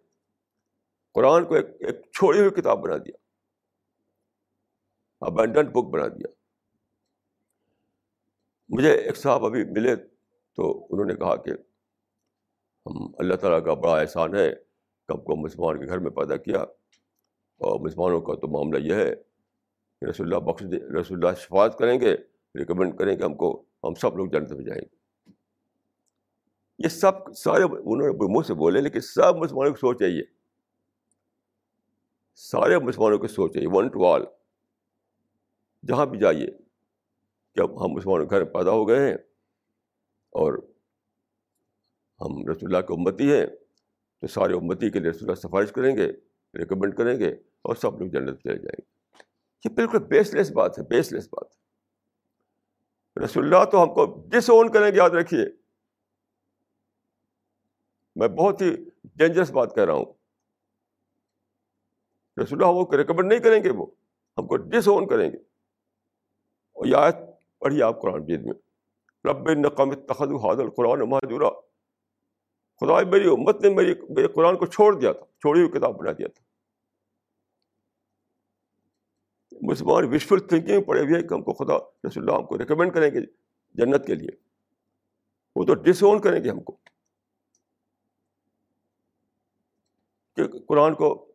[1.12, 3.16] قرآن کو ایک ایک چھوڑی ہوئی کتاب بنا دیا۔
[5.20, 6.26] ابینڈنٹ بک بنا دیا۔
[8.68, 9.96] مجھے ایک صاحب ابھی ملے
[10.54, 11.50] تو انہوں نے کہا کہ
[13.18, 16.60] اللہ تعالیٰ کا بڑا احسان ہے کہ ہم کو مسلمان کے گھر میں پیدا کیا
[17.60, 19.14] اور مسلمانوں کا تو معاملہ یہ ہے
[20.00, 22.16] کہ رسول اللہ بخش دے، رسول اللہ شفاعت کریں گے
[22.58, 24.96] ریکمینڈ کریں گے ہم کو، ہم سب لوگ جنت میں جائیں گے۔
[26.78, 30.22] یہ سب سارے انہوں نے منہ سے بولے، لیکن سب مسلمانوں کی سوچ ہے یہ۔
[32.34, 34.22] سارے مسلمانوں کی سوچ ہے ون ٹو آل
[35.86, 36.46] جہاں بھی جائیے
[37.54, 39.14] کہ اب ہم مسلمانوں کے گھر میں پیدا ہو گئے ہیں
[40.30, 40.67] اور
[42.20, 43.46] ہم رسول اللہ کے امتی ہیں
[44.20, 46.08] تو سارے امتی کے لیے رسول اللہ سفارش کریں گے
[46.58, 47.28] ریکمینڈ کریں گے
[47.62, 48.98] اور سب لوگ جنت چلے جائیں گے۔
[49.64, 51.58] یہ بالکل بیس لیس بات ہے بیس لیس بات ہے۔
[53.24, 55.44] رسول اللہ تو ہم کو ڈس اون کریں گے، یاد رکھیے۔
[58.16, 58.76] میں بہت ہی
[59.14, 60.04] ڈینجرس بات کہہ رہا ہوں۔
[62.42, 63.86] رسول اللہ وہ ریکمینڈ نہیں کریں گے وہ،
[64.38, 65.36] ہم کو ڈس اون کریں گے۔
[66.72, 67.16] اور یہ آیت
[67.58, 68.54] پڑھیے آپ قرآن جید میں۔
[69.24, 71.67] رب نقام تخد حاضر القرآن مہجورہ
[72.80, 76.12] خدا میری امت نے میری، میرے قرآن کو چھوڑ دیا تھا، چھوڑی ہوئی کتاب بنا
[76.12, 76.48] دیا تھا۔
[79.62, 83.10] مسلمان وشفل تھنکنگ پڑے ہوئے کہ ہم کو خدا رسول اللہ ہم کو ریکمینڈ کریں
[83.10, 83.20] گے
[83.74, 84.28] جنت کے لیے۔
[85.56, 86.76] وہ تو ڈس اون کریں گے ہم کو۔
[90.36, 91.32] کہ قرآن کو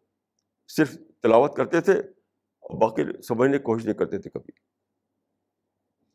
[0.68, 4.52] صرف تلاوت کرتے تھے اور باقی سمجھنے کی کوشش نہیں کرتے تھے کبھی۔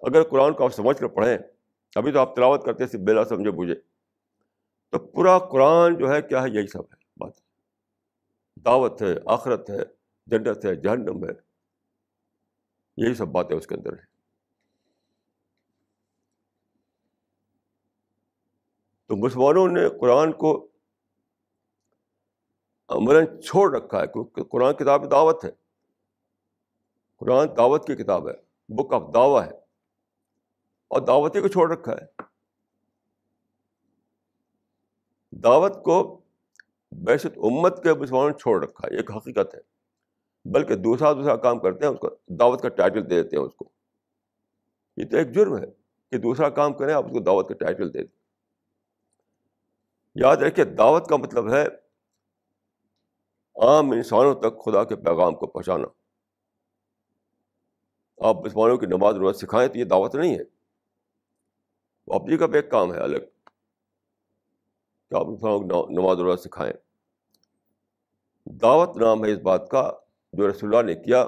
[0.00, 1.38] اگر قرآن کو آپ سمجھ کر پڑھیں،
[1.94, 3.74] ابھی تو آپ تلاوت کرتے تھے، بلا سمجھے بوجھے
[4.90, 7.32] تو پورا قرآن جو ہے، کیا ہے؟ یہی سب ہے۔ بات۔
[8.56, 9.78] دعوت ہے، آخرت ہے،
[10.26, 11.48] جنت ہے، جہنم ہے۔
[12.96, 14.08] یہی سب باتیں اس کے اندر ہے
[19.06, 20.68] تو مسلمانوں نے قرآن کو
[22.88, 25.50] عملاً چھوڑ رکھا ہے، کیونکہ قرآن کتاب دعوت ہے۔
[27.16, 28.34] قرآن دعوت کی کتاب ہے،
[28.68, 29.58] بک آف دعویٰ ہے۔
[30.88, 32.27] اور دعوتی کو چھوڑ رکھا ہے۔
[35.30, 36.20] دعوت کو
[36.92, 39.60] بیشت امت کے مسلمانوں نے چھوڑ رکھا ہے ایک حقیقت ہے۔
[40.44, 43.54] بلکہ دوسرا دوسرا کام کرتے ہیں اس کو دعوت کا ٹائٹل دے دیتے ہیں اس
[43.54, 43.68] کو۔
[44.96, 45.66] یہ تو ایک جرم ہے
[46.10, 48.18] کہ دوسرا کام کریں، آپ اس کو دعوت کا ٹائٹل دے دیں۔
[50.14, 51.66] یاد رکھیے، دعوت کا مطلب ہے
[53.56, 55.86] عام انسانوں تک خدا کے پیغام کو پہنچانا۔
[58.18, 60.42] آپ مسلمانوں کی نماز روز سکھائیں تو یہ دعوت نہیں ہے۔
[62.06, 63.16] وہ اپنی کا ایک کام ہے، الگ۔
[65.10, 66.72] کہ آپ مسلمانوں کو نماز روز سکھائیں۔
[68.46, 69.92] دعوت نام ہے اس بات کا
[70.32, 71.26] جو رسول اللہ نے کیا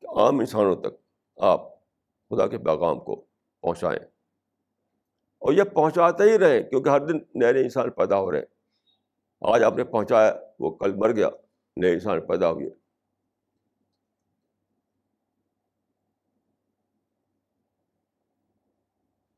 [0.00, 1.02] کہ عام انسانوں تک
[1.36, 1.60] آپ
[2.30, 3.24] خدا کے پیغام کو
[3.60, 3.98] پہنچائیں۔
[5.38, 8.46] اور یہ پہنچاتے ہی رہے کیونکہ ہر دن نئے نئے انسان پیدا ہو رہے ہیں۔
[9.40, 11.28] آج آپ نے پہنچایا، وہ کل مر گیا،
[11.76, 12.66] نئے انسان پیدا ہوئے۔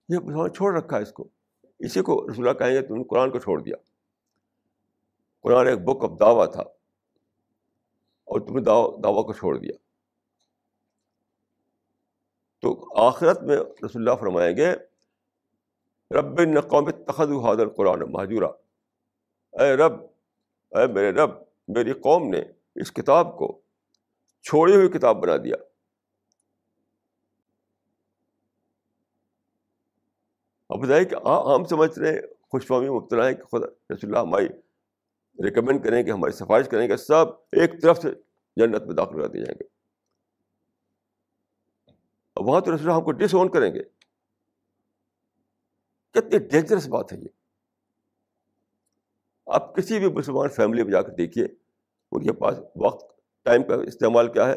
[0.08, 1.28] یہ چھوڑ رکھا ہے اس کو۔
[1.84, 3.76] اسی کو رسول اللہ کہیں گے تم نے قرآن کو چھوڑ دیا۔
[5.40, 6.62] قرآن ایک بک آف دعویٰ تھا
[8.24, 9.72] اور تم نے دعویٰ کو چھوڑ دیا۔
[12.60, 14.72] تو آخرت میں رسول اللہ فرمائیں گے،
[16.10, 18.50] رب نے قوم تخذ حاضر قرآن مہجورہ
[19.62, 19.92] اے رب،
[20.70, 21.30] اے میرے رب،
[21.68, 22.42] میری قوم نے
[22.74, 23.60] اس کتاب کو
[24.42, 25.56] چھوڑی ہوئی کتاب بنا دیا۔
[30.72, 32.20] اب بتائیے کہ ہاں، ہم سمجھ رہے ہیں
[32.50, 34.48] خوش فہمی مبتلا ہے کہ خدا، رسول اللہ ہماری
[35.44, 38.10] ریکمینڈ کریں گے ہماری سفارش کریں گے سب ایک طرف سے
[38.56, 39.72] جنت میں داخل کر دیے جائیں گے۔
[42.36, 43.82] وہاں تو رسول اللہ ہم کو ڈس اون کریں گے۔
[46.10, 47.28] کتنی ڈینجرس بات ہے یہ۔
[49.46, 51.44] آپ کسی بھی مسلمان فیملی میں جا کر دیکھیے،
[52.12, 54.56] ان کے پاس وقت ٹائم کا استعمال کیا ہے؟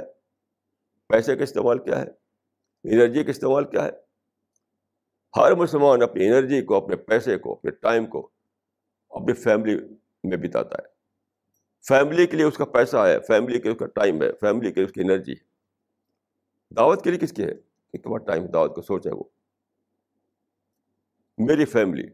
[1.07, 2.07] پیسے کا استعمال کیا ہے؟
[2.83, 4.04] انرجی کا استعمال کیا ہے؟
[5.37, 8.29] ہر مسلمان اپنی انرجی کو، اپنے پیسے کو، اپنے ٹائم کو،
[9.09, 9.79] اپنی فیملی
[10.23, 10.87] میں بتاتا ہے۔
[11.87, 14.71] فیملی کے لیے اس کا پیسہ ہے، فیملی کے لیے اس کا ٹائم ہے، فیملی
[14.71, 15.55] کے لیے اس کی انرجی ہے۔
[16.75, 17.53] دعوت کے لیے کس کی ہے؟
[17.91, 19.23] کہ تمہارا ٹائم دعوت کو سوچے وہ۔
[21.37, 22.07] میری فیملی۔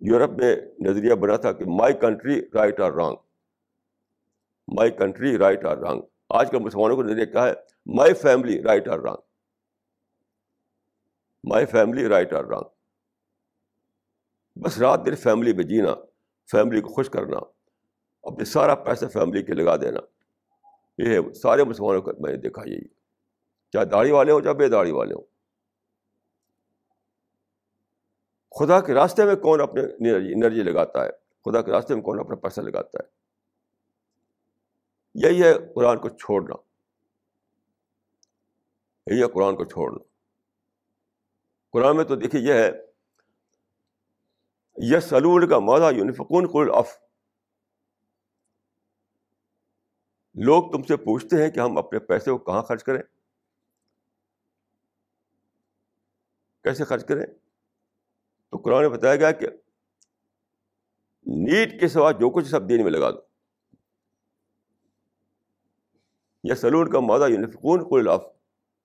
[0.00, 3.16] یورپ میں نظریہ بنا تھا کہ my country right or wrong
[4.68, 7.52] my country right or wrong آج کل مسلمانوں کو نظریہ کیا ہے
[7.86, 9.16] my family right or wrong
[11.44, 12.64] my family right or wrong
[14.56, 15.94] بس رات دن فیملی میں جینا
[16.50, 17.38] فیملی کو خوش کرنا،
[18.22, 20.00] اپنے سارا پیسہ فیملی کے لگا دینا۔
[20.98, 22.88] یہ ہے، سارے مسلمانوں کا میں نے دیکھا یہی۔
[23.72, 25.22] چاہے داڑھی والے ہوں، چاہے بے داڑھی والے ہوں۔
[28.58, 31.10] خدا کے راستے میں کون اپنے انرجی لگاتا ہے؟
[31.44, 33.27] خدا کے راستے میں کون اپنا پیسہ لگاتا ہے؟
[35.14, 36.54] یہی ہے قرآن کو چھوڑنا۔
[39.06, 40.04] یہی ہے قرآن کو چھوڑنا۔
[41.72, 42.70] قرآن میں تو دیکھیے یہ ہے
[44.76, 46.98] یہ سلول کا مادہ یونیفکون قل اف۔
[50.34, 53.02] لوگ تم سے پوچھتے ہیں کہ ہم اپنے پیسے کو کہاں خرچ کریں۔
[56.64, 57.26] کیسے خرچ کریں؟
[58.50, 59.46] تو قرآن نے بتایا گیا کہ
[61.26, 63.27] نیٹ کے سوا جو کچھ سب دین میں لگا دو۔
[66.44, 68.24] یہ سلون کا مادہ یونیفکون کو لاف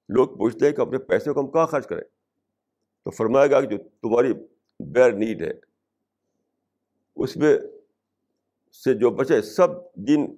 [0.10, 2.04] لوگ پوچھتے ہیں کہ اپنے پیسے کو ہم کہاں خرچ کریں؟
[3.04, 4.34] تو فرمایا گیا کہ جو تمہاری
[4.80, 5.52] بیر نیڈ ہے،
[7.16, 7.58] اس میں
[8.84, 10.36] سے جو بچے سب دن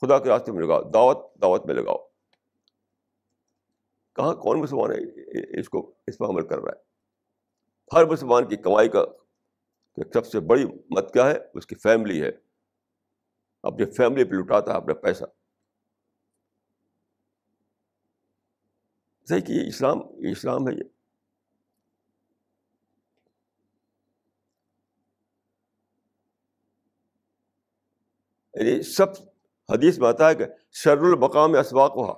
[0.00, 1.96] خدا کے راستے میں لگاؤ، دعوت دعوت میں لگاؤ۔
[4.16, 6.82] کہاں، کون مسلمان ہے اس کو، اس پر عمل کر رہا ہے؟
[7.96, 9.04] ہر مسلمان کی کمائی کا
[10.14, 12.30] سب سے بڑی مت کیا ہے، اس کی فیملی ہے۔
[13.62, 15.24] اپنی فیملی پہ لٹاتا ہے، اپنا پیسہ۔
[19.32, 20.82] صحیح کہ یہ اسلام اسلام ہے یہ
[28.54, 29.06] یعنی سب
[29.68, 32.14] حدیث میں آتا ہے کہ شر المقام اسواق ہوا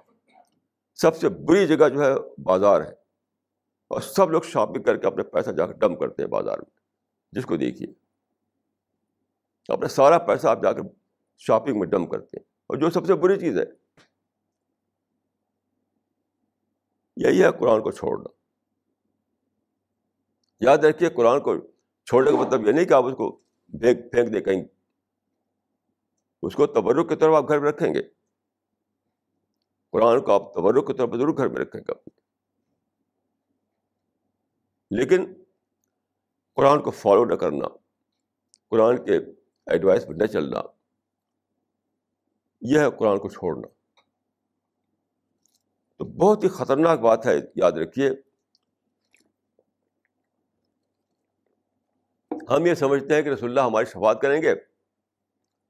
[0.99, 2.93] سب سے بری جگہ جو ہے بازار ہے
[3.91, 7.39] اور سب لوگ شاپنگ کر کے اپنے پیسہ جا کر ڈم کرتے ہیں بازار میں
[7.39, 7.93] جس کو دیکھیے
[9.69, 10.83] اپنا سارا پیسہ آپ جا کر
[11.39, 13.65] شاپنگ میں ڈم کرتے ہیں اور جو سب سے بری چیز ہے
[17.17, 18.29] یہی ہے قرآن کو چھوڑنا۔
[20.61, 21.57] یاد رکھیے قرآن کو
[22.05, 23.37] چھوڑنے کا مطلب یہ نہیں کہ آپ اس کو
[23.67, 24.65] پھینک پھینک دیں کہیں۔
[26.43, 28.03] اس کو تبرک کی طرف آپ گھر میں رکھیں گے۔
[29.91, 31.93] قرآن کو آپ تبرک کی طرف ضرور گھر میں رکھیں گے۔
[34.91, 35.35] لیکن
[36.55, 37.67] قرآن کو فالو نہ کرنا،
[38.69, 39.19] قرآن کے
[39.67, 40.61] ایڈوائس پہ نہ چلنا،
[42.61, 43.84] یہ ہے قرآن کو چھوڑنا۔
[45.97, 48.11] تو بہت ہی خطرناک بات ہے، یاد رکھیے۔
[52.51, 54.53] ہم یہ سمجھتے ہیں کہ رسول اللہ ہماری شفات کریں گے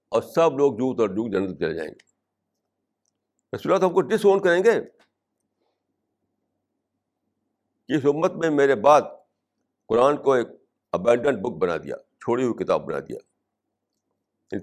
[0.09, 2.05] اور سب لوگ جوت اور جگ جنت چلے جائیں گے۔
[3.57, 4.71] رسول اللہ تو ہم کو ڈس اون کریں گے۔
[7.89, 9.03] اس امت میں میرے بعد
[9.87, 10.49] قرآن کو ایک
[10.93, 13.19] ابینڈنٹ بک بنا دیا، چھوڑی ہوئی کتاب بنا دیا۔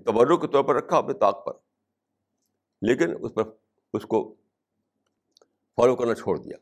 [0.05, 1.53] تبرک کے طور پر رکھا اپنے طاق پر،
[2.81, 3.43] لیکن اس پر،
[3.93, 4.35] اس کو
[5.75, 6.57] فالو کرنا چھوڑ دیا۔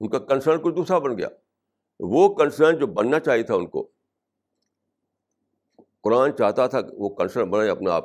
[0.00, 1.28] ان کا کنسرن کچھ دوسرا بن گیا۔
[2.00, 3.88] وہ کنسرن جو بننا چاہیے تھا ان کو،
[6.00, 8.04] قرآن چاہتا تھا کہ وہ کنسرن بنائے اپنا آپ،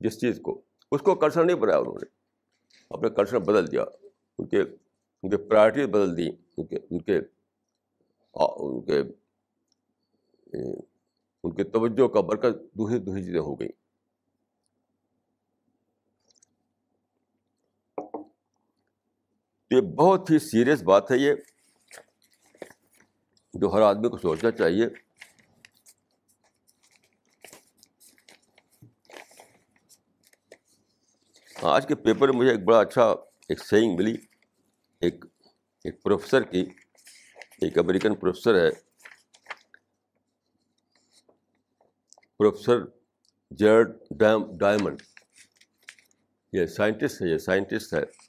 [0.00, 0.62] جس چیز کو۔
[0.92, 2.06] اس کو کنسرن نہیں بنایا انہوں نے۔
[2.90, 3.84] اپنے کنسرن بدل دیا۔
[4.38, 4.60] ان کے
[5.22, 7.18] ان کے پرائرٹیز بدل دی ان کے ان کے
[8.34, 9.00] ان کے
[11.44, 13.83] ان کے توجہ کا برکت دوسری دوسری چیزیں ہو گئیں۔
[19.74, 21.34] یہ بہت ہی سیریس بات ہے یہ،
[23.54, 24.86] جو ہر آدمی کو سوچنا چاہیے۔
[31.62, 33.04] آج کے پیپر میں مجھے ایک بڑا اچھا
[33.48, 34.16] ایک سینگ ملی۔
[35.00, 35.24] ایک
[35.84, 36.66] ایک پروفیسر کی،
[37.60, 38.70] ایک امریکن پروفیسر ہے۔
[42.38, 42.76] Professor
[43.50, 43.92] Jared
[44.58, 45.02] Diamond.
[46.52, 48.23] یہ سائنٹسٹ ہے، یہ سائنٹسٹ ہے۔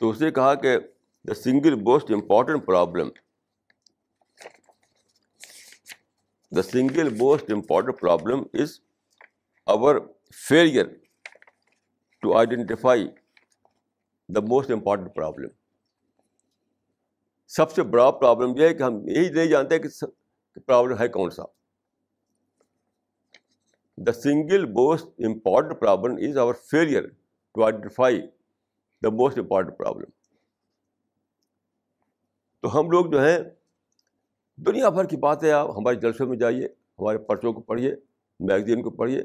[0.00, 0.78] تو اس نے کہا کہ
[1.24, 3.08] the single most important problem
[6.52, 8.78] the single most important problem is
[9.66, 9.96] our
[10.48, 10.86] failure
[12.22, 13.06] to identify
[14.28, 15.48] the most important problem
[17.50, 19.88] سب سے بڑا پرابلم یہ ہے کہ ہم یہی نہیں جانتے کہ
[20.60, 21.42] پرابلم ہے کون سا۔
[23.98, 27.08] The single most important problem is our failure
[27.54, 28.20] to identify
[29.04, 30.10] the most important problem
[32.60, 33.38] تو ہم لوگ جو ہیں،
[34.56, 36.66] دنیا بھر کی باتیں آپ ہمارے جلسوں میں جائیے،
[36.98, 37.94] ہمارے پرچوں کو پڑھیے،
[38.40, 39.22] میگزین کو پڑھیے،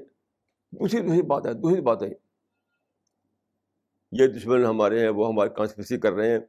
[0.72, 2.10] دوسری دوسری بات ہے دوسری باتیں۔
[4.12, 6.40] یہ دشمن ہمارے ہیں، وہ ہماری کانسپریسی کر رہے ہیں۔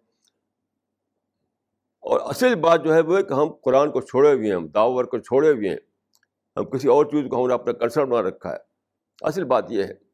[2.00, 4.68] اور اصل بات جو ہے، وہ ہے کہ ہم قرآن کو چھوڑے ہوئے ہیں، ہم
[4.68, 5.76] داور کو چھوڑے ہوئے ہیں۔
[6.56, 8.56] ہم کسی اور چیز کو ہم نے اپنا کنسرن بنا رکھا ہے۔
[9.22, 10.05] اصل بات یہ ہے۔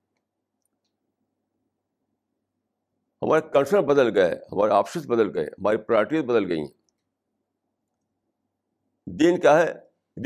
[3.23, 6.83] ہمارے کنسرن بدل گئے ہمارے آپشنس بدل گئے ہماری پرائرٹیز بدل گئی ہیں۔
[9.07, 9.73] دین کیا ہے؟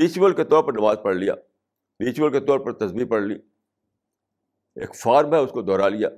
[0.01, 1.35] ریچول کے طور پر نماز پڑھ لیا
[2.01, 3.35] ریچول کے طور پر تصویر پڑھ لی،
[4.75, 6.09] ایک فارم ہے، اس کو دہرا لیا۔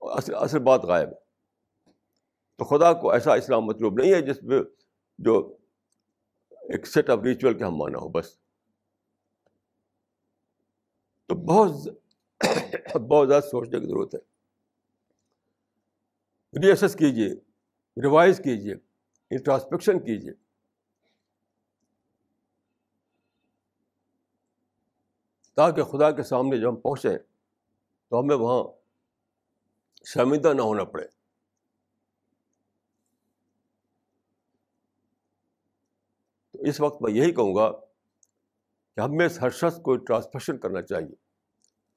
[0.00, 1.28] اصل اصل بات غائب ہے۔
[2.56, 4.58] تو خدا کو ایسا اسلام مطلوب نہیں ہے جس میں
[5.18, 5.56] جو
[6.50, 8.38] ایک سیٹ آف ریچول کے ہم مانا ہو، بس۔
[11.26, 11.70] تو بہت
[13.08, 14.37] بہت زیادہ سوچنے کی ضرورت ہے۔
[16.54, 17.28] ریسس کیجیے
[18.02, 18.74] ریوائز کیجیے
[19.30, 20.32] انٹراسپیکشن کیجیے
[25.54, 27.18] تاکہ خدا کے سامنے جب ہم پہنچیں
[28.08, 28.62] تو ہمیں وہاں
[30.04, 31.06] شرمندہ نہ ہونا پڑے۔
[36.52, 37.72] تو اس وقت میں یہی کہوں گا
[38.94, 41.14] کہ ہمیں ہر شخص کو ٹرانسپیکشن کرنا چاہیے۔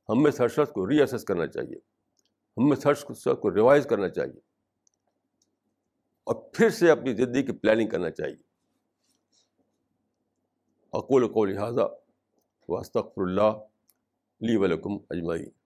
[0.09, 1.90] ہمیں ہر شخص کو ری ایسس کرنا چاہیے۔
[2.57, 4.39] ہمیں ہر شخص کو ریوائز کرنا چاہیے۔
[6.23, 8.37] اور پھر سے اپنی زندگی کی پلاننگ کرنا چاہیے۔
[10.93, 11.83] اقول کو لہٰذا
[12.69, 13.65] واسطر اللہ
[14.41, 15.61] لی ولکم اجمعین۔